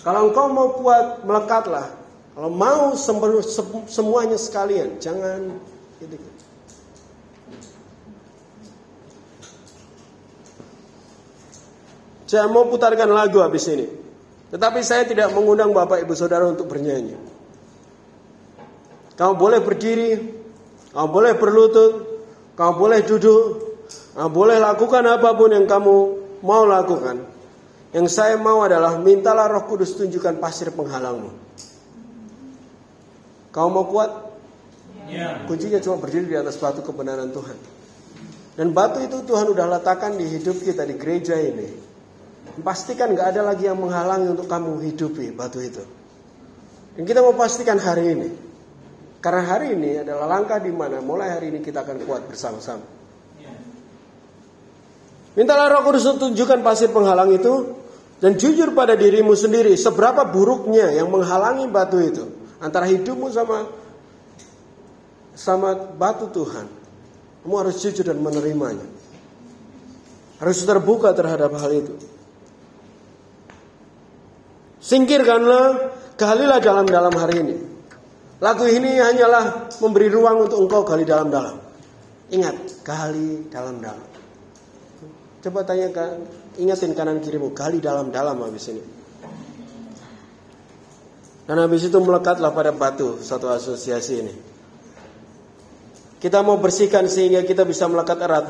Kalau 0.00 0.32
engkau 0.32 0.48
mau 0.48 0.72
kuat, 0.80 1.28
melekatlah. 1.28 1.92
Kalau 2.32 2.48
mau 2.48 2.96
semuanya 3.92 4.40
sekalian, 4.40 4.96
jangan 5.04 5.52
gitu. 6.00 6.16
Saya 12.26 12.50
mau 12.50 12.66
putarkan 12.66 13.06
lagu 13.06 13.38
habis 13.38 13.70
ini. 13.70 13.86
Tetapi 14.50 14.82
saya 14.82 15.06
tidak 15.06 15.30
mengundang 15.34 15.70
Bapak 15.70 16.02
Ibu 16.02 16.14
Saudara 16.14 16.46
untuk 16.46 16.66
bernyanyi. 16.70 17.14
Kamu 19.16 19.32
boleh 19.38 19.62
berdiri, 19.64 20.10
kamu 20.92 21.08
boleh 21.08 21.32
berlutut, 21.38 21.92
kamu 22.58 22.72
boleh 22.76 23.00
duduk, 23.06 23.42
kamu 24.12 24.30
boleh 24.30 24.58
lakukan 24.60 25.02
apa 25.08 25.30
pun 25.32 25.50
yang 25.54 25.64
kamu 25.64 25.94
mau 26.44 26.68
lakukan. 26.68 27.24
Yang 27.96 28.06
saya 28.12 28.36
mau 28.36 28.60
adalah 28.60 29.00
mintalah 29.00 29.48
Roh 29.48 29.64
Kudus 29.64 29.96
tunjukkan 29.96 30.36
pasir 30.36 30.68
penghalangmu. 30.74 31.32
Kamu 33.56 33.68
mau 33.72 33.88
kuat? 33.88 34.10
Ya. 35.08 35.40
Kuncinya 35.48 35.80
cuma 35.80 35.96
berdiri 35.96 36.28
di 36.28 36.36
atas 36.36 36.60
batu 36.60 36.84
kebenaran 36.84 37.32
Tuhan. 37.32 37.56
Dan 38.58 38.76
batu 38.76 39.00
itu 39.00 39.24
Tuhan 39.24 39.48
udah 39.48 39.80
letakkan 39.80 40.12
di 40.18 40.28
hidup 40.28 40.60
kita 40.60 40.84
di 40.84 40.92
gereja 41.00 41.40
ini. 41.40 41.85
Pastikan 42.56 43.12
nggak 43.12 43.36
ada 43.36 43.42
lagi 43.44 43.68
yang 43.68 43.76
menghalangi 43.76 44.32
untuk 44.32 44.48
kamu 44.48 44.80
hidupi 44.80 45.28
batu 45.36 45.60
itu. 45.60 45.84
Dan 46.96 47.04
kita 47.04 47.20
mau 47.20 47.36
pastikan 47.36 47.76
hari 47.76 48.16
ini. 48.16 48.28
Karena 49.20 49.42
hari 49.44 49.76
ini 49.76 50.00
adalah 50.00 50.38
langkah 50.38 50.56
di 50.56 50.72
mana 50.72 51.04
mulai 51.04 51.36
hari 51.36 51.52
ini 51.52 51.60
kita 51.60 51.84
akan 51.84 52.00
kuat 52.08 52.24
bersama-sama. 52.24 52.84
Mintalah 55.36 55.68
roh 55.68 55.84
kudus 55.84 56.08
tunjukkan 56.16 56.64
pasir 56.64 56.88
penghalang 56.88 57.28
itu. 57.36 57.76
Dan 58.16 58.40
jujur 58.40 58.72
pada 58.72 58.96
dirimu 58.96 59.36
sendiri. 59.36 59.76
Seberapa 59.76 60.24
buruknya 60.24 60.88
yang 60.96 61.12
menghalangi 61.12 61.68
batu 61.68 62.00
itu. 62.00 62.24
Antara 62.56 62.88
hidupmu 62.88 63.28
sama 63.28 63.68
sama 65.36 65.76
batu 65.76 66.32
Tuhan. 66.32 66.64
Kamu 67.44 67.54
harus 67.60 67.76
jujur 67.84 68.08
dan 68.08 68.16
menerimanya. 68.24 68.88
Harus 70.40 70.64
terbuka 70.64 71.12
terhadap 71.12 71.52
hal 71.60 71.72
itu. 71.76 72.15
Singkirkanlah, 74.86 75.90
galilah 76.14 76.62
dalam-dalam 76.62 77.10
hari 77.18 77.42
ini. 77.42 77.56
Lagu 78.38 78.70
ini 78.70 79.02
hanyalah 79.02 79.66
memberi 79.82 80.06
ruang 80.06 80.46
untuk 80.46 80.62
engkau 80.62 80.86
gali 80.86 81.02
dalam-dalam. 81.02 81.58
Ingat, 82.30 82.86
gali 82.86 83.50
dalam-dalam. 83.50 84.06
Coba 85.42 85.66
tanyakan, 85.66 86.22
ingatin 86.62 86.94
kanan 86.94 87.18
kirimu, 87.18 87.50
gali 87.50 87.82
dalam-dalam 87.82 88.38
habis 88.46 88.70
ini. 88.70 88.82
Dan 91.50 91.58
habis 91.58 91.82
itu 91.82 91.98
melekatlah 91.98 92.54
pada 92.54 92.70
batu 92.70 93.18
satu 93.18 93.50
asosiasi 93.50 94.14
ini. 94.22 94.34
Kita 96.22 96.46
mau 96.46 96.62
bersihkan 96.62 97.10
sehingga 97.10 97.42
kita 97.42 97.66
bisa 97.66 97.90
melekat 97.90 98.22
erat 98.22 98.46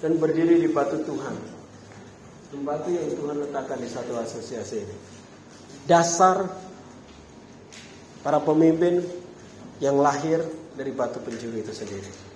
dan 0.00 0.16
berdiri 0.16 0.56
di 0.56 0.68
batu 0.72 1.04
Tuhan. 1.04 1.60
Batu 2.64 2.88
yang 2.88 3.12
Tuhan 3.12 3.36
letakkan 3.44 3.76
di 3.76 3.88
satu 3.92 4.16
asosiasi 4.16 4.76
ini 4.80 5.17
dasar 5.88 6.52
para 8.20 8.38
pemimpin 8.44 9.00
yang 9.80 9.96
lahir 9.96 10.44
dari 10.76 10.92
batu 10.92 11.16
penjuru 11.24 11.64
itu 11.64 11.72
sendiri. 11.72 12.27